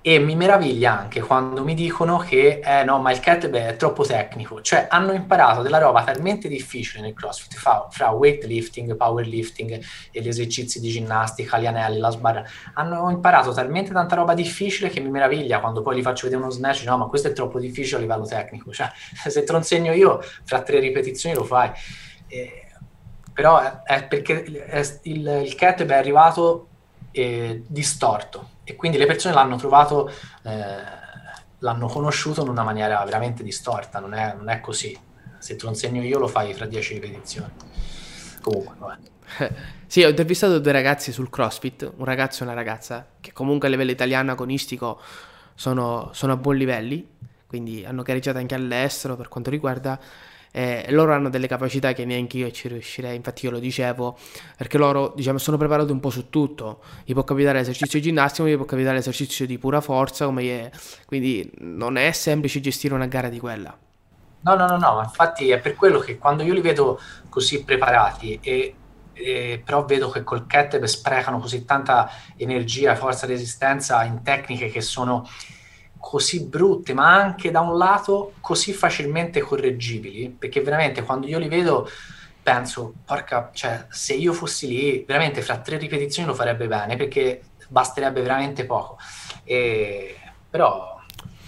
[0.08, 4.06] e mi meraviglia anche quando mi dicono che eh, no, ma il kettlebell è troppo
[4.06, 4.62] tecnico.
[4.62, 10.30] Cioè, hanno imparato della roba talmente difficile nel CrossFit, fra, fra weightlifting, powerlifting e gli
[10.30, 12.42] esercizi di ginnastica, gli anelli, la sbarra.
[12.76, 16.52] Hanno imparato talmente tanta roba difficile che mi meraviglia quando poi gli faccio vedere uno
[16.52, 16.86] snatch.
[16.86, 18.72] No, ma questo è troppo difficile a livello tecnico.
[18.72, 18.90] Cioè,
[19.28, 21.70] se te lo insegno io, fra tre ripetizioni lo fai.
[22.28, 22.66] Eh,
[23.34, 26.68] però è, è perché è, il, il kettlebell è arrivato
[27.12, 30.12] eh, distorto e quindi le persone l'hanno trovato,
[30.44, 30.52] eh,
[31.60, 34.96] l'hanno conosciuto in una maniera veramente distorta, non è, non è, così.
[35.40, 37.50] Se te lo insegno io lo fai fra 10 ripetizioni.
[38.42, 38.98] Comunque, vabbè.
[39.88, 43.72] sì, ho intervistato due ragazzi sul CrossFit, un ragazzo e una ragazza, che comunque a
[43.72, 45.00] livello italiano agonistico
[45.56, 47.10] sono, sono a buoni livelli,
[47.48, 49.98] quindi hanno gareggiato anche all'estero per quanto riguarda
[50.58, 54.18] eh, loro hanno delle capacità che neanche io ci riuscirei, infatti io lo dicevo,
[54.58, 58.56] perché loro diciamo sono preparati un po' su tutto, gli può capitare l'esercizio ginnastico, gli
[58.56, 60.72] può capitare l'esercizio di pura forza, è...
[61.06, 63.78] quindi non è semplice gestire una gara di quella.
[64.42, 67.00] No, no, no, no, infatti è per quello che quando io li vedo
[67.30, 68.74] così preparati e
[69.14, 74.82] eh, però vedo che col kettlebell sprecano così tanta energia, forza resistenza in tecniche che
[74.82, 75.28] sono
[76.08, 81.50] così brutte, ma anche da un lato così facilmente correggibili, perché veramente quando io li
[81.50, 81.90] vedo
[82.42, 87.42] penso, porca, cioè, se io fossi lì, veramente fra tre ripetizioni lo farebbe bene, perché
[87.68, 88.98] basterebbe veramente poco.
[89.44, 90.16] E,
[90.50, 90.98] però,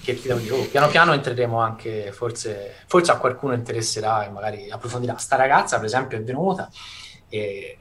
[0.03, 4.29] che ti devo dire, oh, piano piano entreremo anche, forse, forse a qualcuno interesserà e
[4.29, 5.15] magari approfondirà.
[5.15, 6.69] Sta ragazza, per esempio, è venuta
[7.29, 7.77] e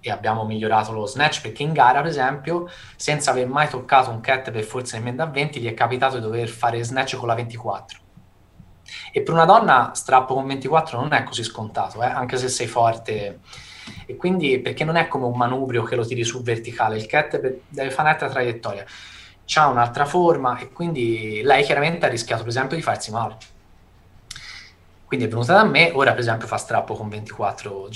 [0.00, 4.20] e abbiamo migliorato lo snatch perché in gara, per esempio, senza aver mai toccato un
[4.20, 7.34] cat per forza nemmeno da 20, gli è capitato di dover fare snatch con la
[7.34, 7.98] 24.
[9.12, 12.06] E per una donna strappo con 24 non è così scontato, eh?
[12.06, 13.40] anche se sei forte.
[14.06, 17.38] E quindi perché non è come un manubrio che lo tiri su verticale, il cat
[17.38, 18.84] deve fare un'altra traiettoria,
[19.54, 23.36] ha un'altra forma e quindi lei chiaramente ha rischiato per esempio di farsi male.
[25.04, 27.88] Quindi è venuta da me, ora per esempio fa strappo con 24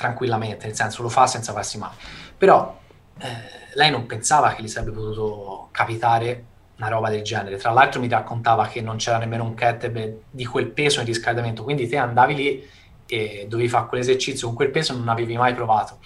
[0.00, 1.94] tranquillamente, nel senso lo fa senza farsi male.
[2.38, 2.74] Però
[3.18, 3.26] eh,
[3.74, 6.44] lei non pensava che gli sarebbe potuto capitare
[6.76, 7.58] una roba del genere.
[7.58, 11.62] Tra l'altro mi raccontava che non c'era nemmeno un kettlebell di quel peso in riscaldamento,
[11.62, 12.68] quindi te andavi lì
[13.06, 15.98] e dovevi fare quell'esercizio con quel peso e non avevi mai provato.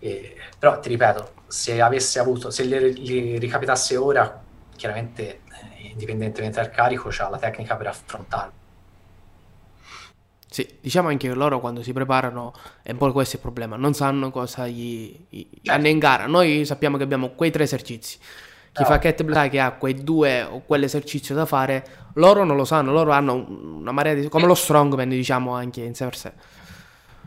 [0.00, 4.42] E, però ti ripeto, se avesse avuto, se gli, ricapitasse ora,
[4.74, 5.42] chiaramente
[5.78, 8.63] eh, indipendentemente dal carico, c'ha la tecnica per affrontarlo.
[10.54, 13.92] Sì, diciamo anche che loro quando si preparano, è un po' questo il problema, non
[13.92, 15.72] sanno cosa gli, gli certo.
[15.72, 16.26] hanno in gara.
[16.26, 18.18] Noi sappiamo che abbiamo quei tre esercizi.
[18.70, 18.86] Chi no.
[18.86, 21.84] fa kettlebell che ha quei due o quell'esercizio da fare,
[22.14, 24.28] loro non lo sanno, loro hanno una marea di...
[24.28, 26.32] come lo strongman diciamo anche in sé per sé.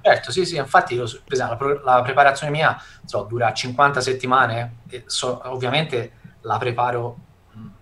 [0.01, 5.41] Certo, sì, sì, infatti io, la, la preparazione mia so, dura 50 settimane, e so,
[5.51, 6.13] ovviamente
[6.43, 7.17] la preparo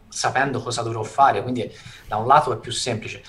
[0.08, 1.72] sapendo cosa dovrò fare, quindi
[2.08, 3.22] da un lato è più semplice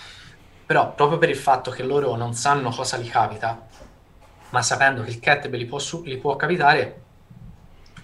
[0.66, 3.66] però proprio per il fatto che loro non sanno cosa gli capita,
[4.50, 5.78] ma sapendo che il kettlebell gli può,
[6.20, 7.02] può capitare,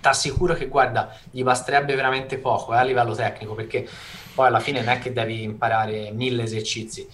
[0.01, 3.89] ti assicuro che guarda, gli basterebbe veramente poco eh, a livello tecnico, perché
[4.35, 7.09] poi alla fine non è che devi imparare mille esercizi.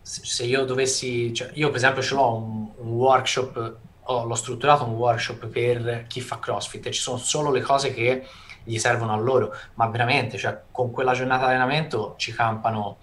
[0.00, 4.84] Se io dovessi, cioè io per esempio ce l'ho un, un workshop, ho, l'ho strutturato
[4.84, 8.26] un workshop per chi fa CrossFit e ci sono solo le cose che
[8.62, 12.98] gli servono a loro, ma veramente, cioè con quella giornata di allenamento ci campano.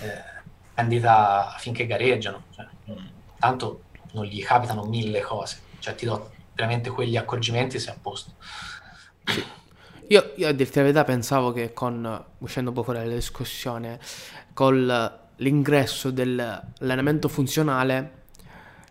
[0.00, 0.32] Eh,
[0.74, 2.44] candida finché gareggiano.
[2.50, 2.66] Cioè,
[3.38, 7.98] tanto non gli capitano mille cose, cioè ti do veramente quegli accorgimenti e sei a
[8.00, 8.32] posto.
[10.08, 13.98] Io, io a dirti la verità pensavo che con, uscendo un po' fuori dalla discussione,
[14.52, 18.22] con l'ingresso dell'allenamento funzionale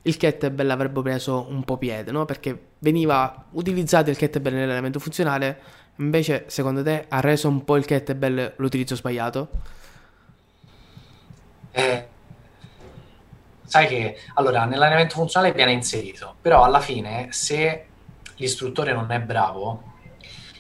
[0.03, 2.25] il kettlebell avrebbe preso un po' piede, no?
[2.25, 5.59] Perché veniva utilizzato il kettlebell nell'allenamento funzionale,
[5.97, 9.49] invece secondo te ha reso un po' il kettlebell l'utilizzo sbagliato?
[11.75, 12.07] Eh,
[13.65, 17.87] sai che allora nell'allenamento funzionale viene inserito, però alla fine se
[18.35, 19.91] l'istruttore non è bravo,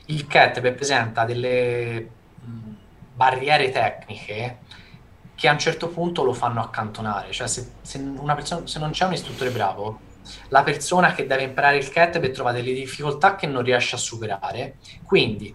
[0.07, 2.09] il CAT presenta delle
[3.15, 4.57] barriere tecniche
[5.35, 9.05] che a un certo punto lo fanno accantonare, cioè se, se, persona, se non c'è
[9.05, 9.99] un istruttore bravo,
[10.47, 14.77] la persona che deve imparare il CAT trova delle difficoltà che non riesce a superare,
[15.03, 15.53] quindi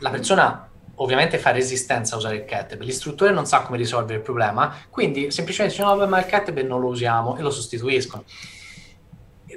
[0.00, 0.67] la persona
[0.98, 2.86] ovviamente fa resistenza a usare il kettlebell.
[2.86, 6.80] L'istruttore non sa come risolvere il problema, quindi semplicemente dice no, ma il kettlebell non
[6.80, 8.24] lo usiamo e lo sostituiscono.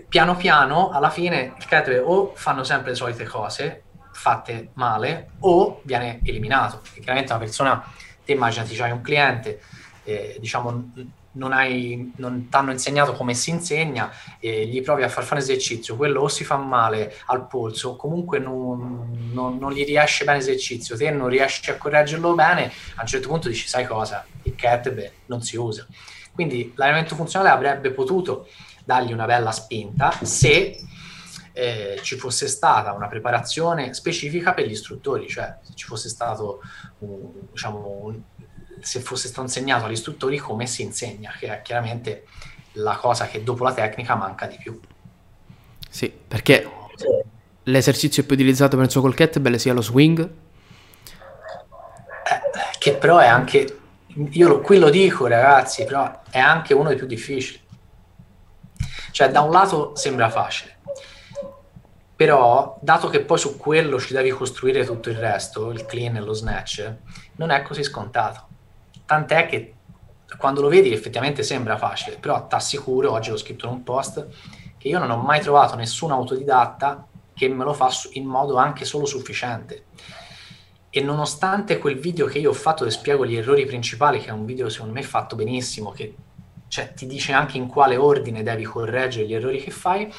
[0.07, 5.81] Piano piano, alla fine, il kettlebell o fanno sempre le solite cose fatte male o
[5.83, 6.79] viene eliminato.
[6.81, 9.61] Perché chiaramente una persona, te immaginati, c'hai un cliente,
[10.03, 10.91] eh, diciamo,
[11.33, 15.41] non, hai, non ti hanno insegnato come si insegna, e gli provi a far fare
[15.41, 20.25] esercizio, quello o si fa male al polso o comunque non, non, non gli riesce
[20.25, 24.25] bene l'esercizio, te non riesci a correggerlo bene, a un certo punto dici sai cosa,
[24.43, 25.85] il kettlebell non si usa.
[26.33, 28.47] Quindi l'allenamento funzionale avrebbe potuto
[28.85, 30.77] dargli una bella spinta se
[31.53, 36.61] eh, ci fosse stata una preparazione specifica per gli istruttori, cioè se ci fosse stato
[36.99, 38.21] un, diciamo, un,
[38.81, 42.25] se fosse stato insegnato agli istruttori come si insegna, che è chiaramente
[42.73, 44.79] la cosa che dopo la tecnica manca di più.
[45.89, 46.69] Sì, perché
[47.63, 50.21] l'esercizio più utilizzato penso col kettlebell sia lo swing.
[50.21, 50.29] Eh,
[52.79, 56.97] che però è anche, io lo, qui lo dico ragazzi, però è anche uno dei
[56.97, 57.59] più difficili.
[59.11, 60.77] Cioè da un lato sembra facile,
[62.15, 66.21] però dato che poi su quello ci devi costruire tutto il resto, il clean e
[66.21, 66.95] lo snatch,
[67.35, 68.47] non è così scontato
[69.11, 69.73] tant'è che
[70.37, 74.25] quando lo vedi effettivamente sembra facile, però ti assicuro, oggi l'ho scritto in un post,
[74.77, 78.85] che io non ho mai trovato nessun autodidatta che me lo fa in modo anche
[78.85, 79.87] solo sufficiente.
[80.89, 84.31] E nonostante quel video che io ho fatto e spiego gli errori principali, che è
[84.31, 86.15] un video secondo me fatto benissimo, che
[86.69, 90.09] cioè, ti dice anche in quale ordine devi correggere gli errori che fai,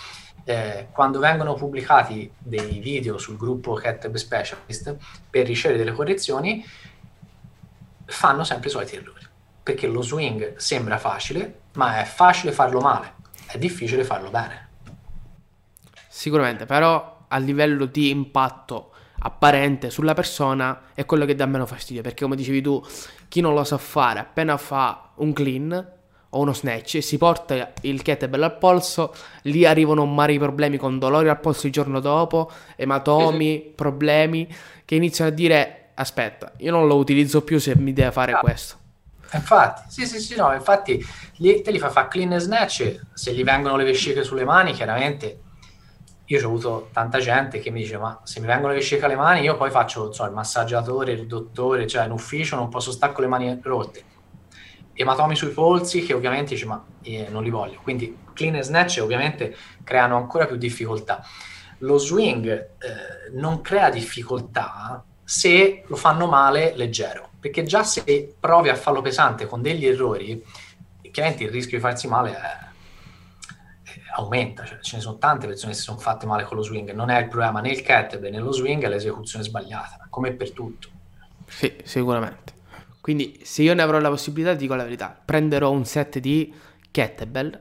[0.44, 4.96] eh, quando vengono pubblicati dei video sul gruppo Cat Specialist
[5.30, 6.62] per ricevere delle correzioni,
[8.04, 9.26] fanno sempre i soliti errori.
[9.62, 13.14] Perché lo swing sembra facile, ma è facile farlo male,
[13.46, 14.68] è difficile farlo bene.
[16.08, 18.90] Sicuramente, però a livello di impatto
[19.24, 22.02] apparente sulla persona è quello che dà meno fastidio.
[22.02, 22.84] Perché come dicevi tu,
[23.28, 25.90] chi non lo sa fare, appena fa un clean
[26.34, 30.38] o uno snatch e si porta il kettlebell al polso, lì arrivano un mare di
[30.38, 34.48] problemi con dolori al polso il giorno dopo, ematomi, problemi,
[34.84, 38.38] che iniziano a dire aspetta, io non lo utilizzo più se mi deve fare ah.
[38.38, 38.76] questo.
[39.34, 41.02] Infatti, sì, sì, sì, no, infatti
[41.36, 44.72] gli, te li fa fare clean e snatch, se gli vengono le vesciche sulle mani,
[44.72, 45.40] chiaramente
[46.26, 49.16] io ho avuto tanta gente che mi dice ma se mi vengono le vesciche alle
[49.16, 53.12] mani io poi faccio so, il massaggiatore, il dottore, cioè in ufficio non posso stare
[53.12, 54.04] con le mani rotte.
[54.94, 57.80] Ematomi sui polsi che ovviamente dice ma eh, non li voglio.
[57.82, 61.22] Quindi clean e snatch ovviamente creano ancora più difficoltà.
[61.78, 68.68] Lo swing eh, non crea difficoltà se lo fanno male leggero, perché già se provi
[68.68, 70.44] a farlo pesante con degli errori,
[71.10, 75.72] chiaramente il rischio di farsi male è, è, aumenta, cioè, ce ne sono tante persone
[75.72, 78.30] che si sono fatte male con lo swing, non è il problema né il kettlebell
[78.30, 80.88] né lo swing, è l'esecuzione sbagliata, come per tutto.
[81.48, 82.52] Sì, sicuramente.
[83.00, 86.54] Quindi se io ne avrò la possibilità, dico la verità, prenderò un set di
[86.90, 87.58] kettlebell,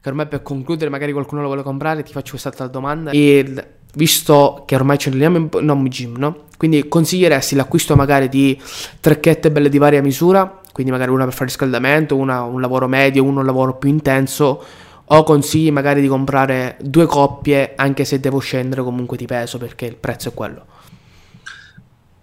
[0.00, 4.64] che ormai per concludere magari qualcuno lo vuole comprare, ti faccio quest'altra domanda, e visto
[4.66, 6.46] che ormai ce ne andiamo in non gym, no?
[6.56, 8.60] Quindi consiglieresti l'acquisto magari di
[9.00, 13.22] tre kettlebell di varia misura, quindi magari una per fare riscaldamento, una un lavoro medio,
[13.24, 14.64] uno un lavoro più intenso,
[15.04, 19.86] o consigli magari di comprare due coppie anche se devo scendere comunque di peso perché
[19.86, 20.66] il prezzo è quello?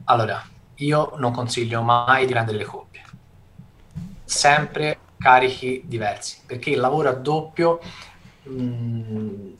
[0.06, 0.44] Allora,
[0.76, 3.04] io non consiglio mai di prendere le coppie,
[4.24, 7.80] sempre carichi diversi, perché il lavoro a doppio...
[8.44, 9.54] Mh, mm,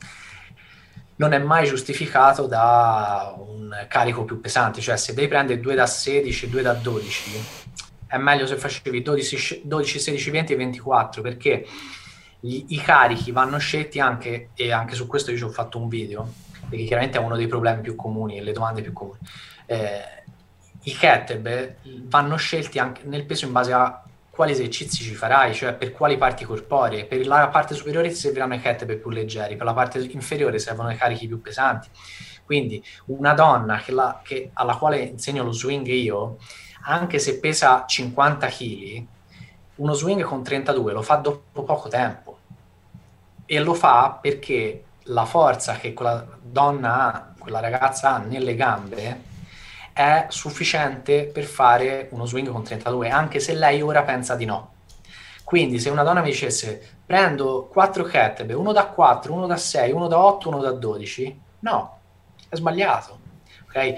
[1.16, 5.86] non è mai giustificato da un carico più pesante, cioè se devi prendere 2 da
[5.86, 7.44] 16 e 2 da 12,
[8.06, 11.66] è meglio se facevi 12, 12 16, 20 e 24, perché
[12.40, 15.88] gli, i carichi vanno scelti anche, e anche su questo io ci ho fatto un
[15.88, 16.30] video,
[16.68, 19.18] perché chiaramente è uno dei problemi più comuni e le domande più comuni.
[19.66, 20.24] Eh,
[20.82, 24.05] I kettlebell vanno scelti anche nel peso in base a
[24.36, 27.06] quali esercizi ci farai, cioè per quali parti corporee.
[27.06, 30.90] Per la parte superiore ti serviranno i kettlebell più leggeri, per la parte inferiore servono
[30.92, 31.88] i carichi più pesanti.
[32.44, 36.36] Quindi una donna che la, che, alla quale insegno lo swing io,
[36.82, 39.06] anche se pesa 50 kg,
[39.76, 42.38] uno swing con 32 lo fa dopo poco tempo.
[43.46, 49.34] E lo fa perché la forza che quella donna ha, quella ragazza ha nelle gambe,
[49.96, 54.74] è sufficiente per fare uno swing con 32, anche se lei ora pensa di no.
[55.42, 59.92] Quindi se una donna mi dicesse prendo 4 kettlebell, uno da 4, uno da 6,
[59.92, 61.98] uno da 8, uno da 12, no,
[62.46, 63.18] è sbagliato.
[63.64, 63.94] Ok?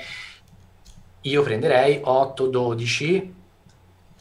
[1.23, 3.35] Io prenderei 8, 12,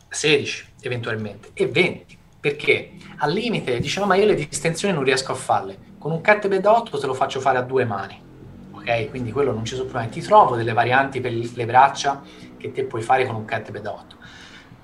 [0.09, 5.35] 16 eventualmente e 20 perché al limite diciamo ma io le distensioni non riesco a
[5.35, 8.26] farle con un kettlebell da 8 te lo faccio fare a due mani
[9.09, 10.11] Quindi quello non ci sono problemi.
[10.11, 12.21] Ti trovo delle varianti per le braccia
[12.57, 14.15] che te puoi fare con un kettlebell da 8.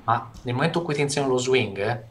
[0.05, 2.03] Ma nel momento in cui ti insegno lo swing, eh,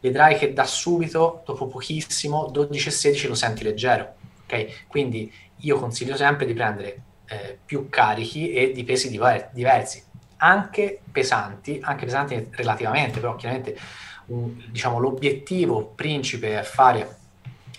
[0.00, 4.86] vedrai che da subito, dopo pochissimo, 12 e 16 lo senti leggero, ok?
[4.88, 10.02] Quindi io consiglio sempre di prendere eh, più carichi e di pesi diver- diversi.
[10.38, 13.78] anche pesanti, anche pesanti relativamente, però chiaramente
[14.26, 17.16] un, diciamo, l'obiettivo principe è fare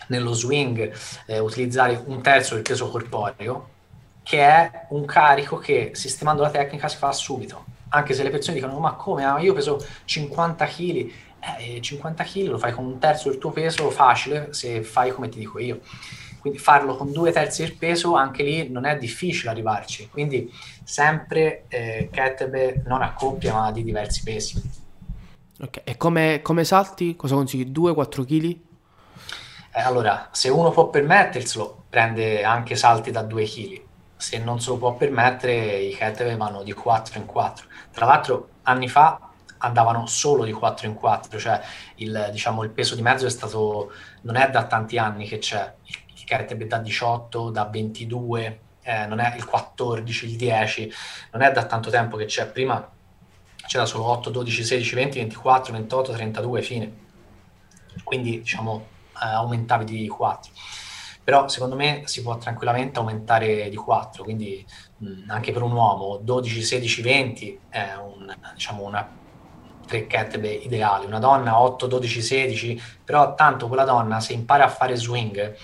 [0.07, 0.91] nello swing
[1.25, 3.69] eh, utilizzare un terzo del peso corporeo,
[4.23, 7.65] che è un carico che sistemando la tecnica si fa subito.
[7.89, 9.25] Anche se le persone dicono: Ma come?
[9.25, 11.11] Ah, io peso 50 kg.
[11.59, 15.29] Eh, 50 kg lo fai con un terzo del tuo peso facile se fai come
[15.29, 15.79] ti dico io.
[16.39, 20.09] Quindi farlo con due terzi del peso, anche lì non è difficile arrivarci.
[20.09, 20.51] Quindi
[20.83, 24.61] sempre eh, kettlebell non a coppia, ma di diversi pesi.
[25.59, 27.15] Ok, e come, come salti?
[27.15, 27.71] Cosa consigli?
[27.71, 28.66] 2-4 kg?
[29.77, 33.81] Eh, allora, se uno può permetterselo, prende anche salti da 2 kg.
[34.15, 37.67] Se non se lo può permettere, i kettlebell vanno di 4 in 4.
[37.91, 41.61] Tra l'altro, anni fa andavano solo di 4 in 4, cioè
[41.97, 45.71] il, diciamo, il peso di mezzo è stato, non è da tanti anni che c'è,
[45.83, 50.91] il kettlebell da 18, da 22, eh, non è il 14, il 10,
[51.33, 52.83] non è da tanto tempo che c'è, prima
[53.67, 56.97] c'era solo 8, 12, 16, 20, 24, 28, 32, fine.
[58.03, 60.51] Quindi diciamo eh, aumentavi di 4.
[61.23, 64.65] Però secondo me si può tranquillamente aumentare di 4, quindi
[64.97, 69.15] mh, anche per un uomo 12, 16, 20 è un, diciamo una
[69.85, 71.05] kettlebell ideale.
[71.05, 75.55] Una donna 8, 12, 16, però tanto quella donna se impara a fare swing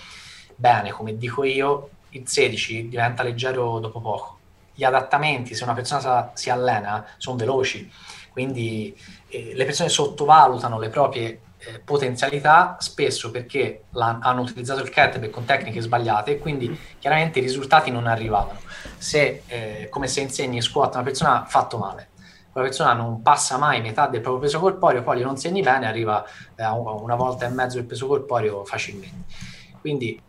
[0.56, 4.38] bene, come dico io, il 16 diventa leggero dopo poco
[4.74, 7.90] gli adattamenti, se una persona sa, si allena, sono veloci,
[8.30, 8.96] quindi
[9.28, 15.44] eh, le persone sottovalutano le proprie eh, potenzialità spesso perché hanno utilizzato il kettlebell con
[15.44, 18.60] tecniche sbagliate e quindi chiaramente i risultati non arrivavano.
[18.96, 22.08] Se, eh, come se insegni squat a una persona ha fatto male,
[22.52, 26.24] quella persona non passa mai metà del proprio peso corporeo, poi non insegni bene, arriva
[26.54, 29.32] eh, a una volta e mezzo del peso corporeo facilmente.
[29.80, 30.20] Quindi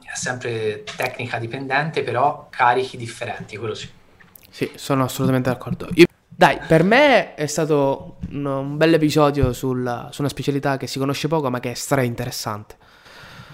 [0.00, 3.90] è sempre tecnica dipendente, però carichi differenti, quello sì.
[4.48, 5.88] Sì, sono assolutamente d'accordo.
[5.94, 6.06] Io...
[6.36, 10.98] Dai, per me è stato un, un bel episodio sulla, su una specialità che si
[10.98, 12.76] conosce poco, ma che è stra interessante.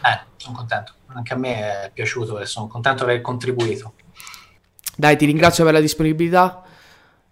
[0.03, 0.95] Eh, sono contento.
[1.09, 3.95] Anche a me è piaciuto e sono contento di aver contribuito.
[4.97, 6.63] Dai, ti ringrazio per la disponibilità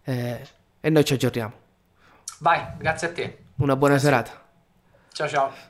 [0.05, 0.47] eh,
[0.81, 1.53] e noi ci aggiorniamo.
[2.41, 3.39] Vai, grazie a te.
[3.57, 4.11] Una buona grazie.
[4.11, 4.47] serata.
[5.13, 5.68] Ciao ciao.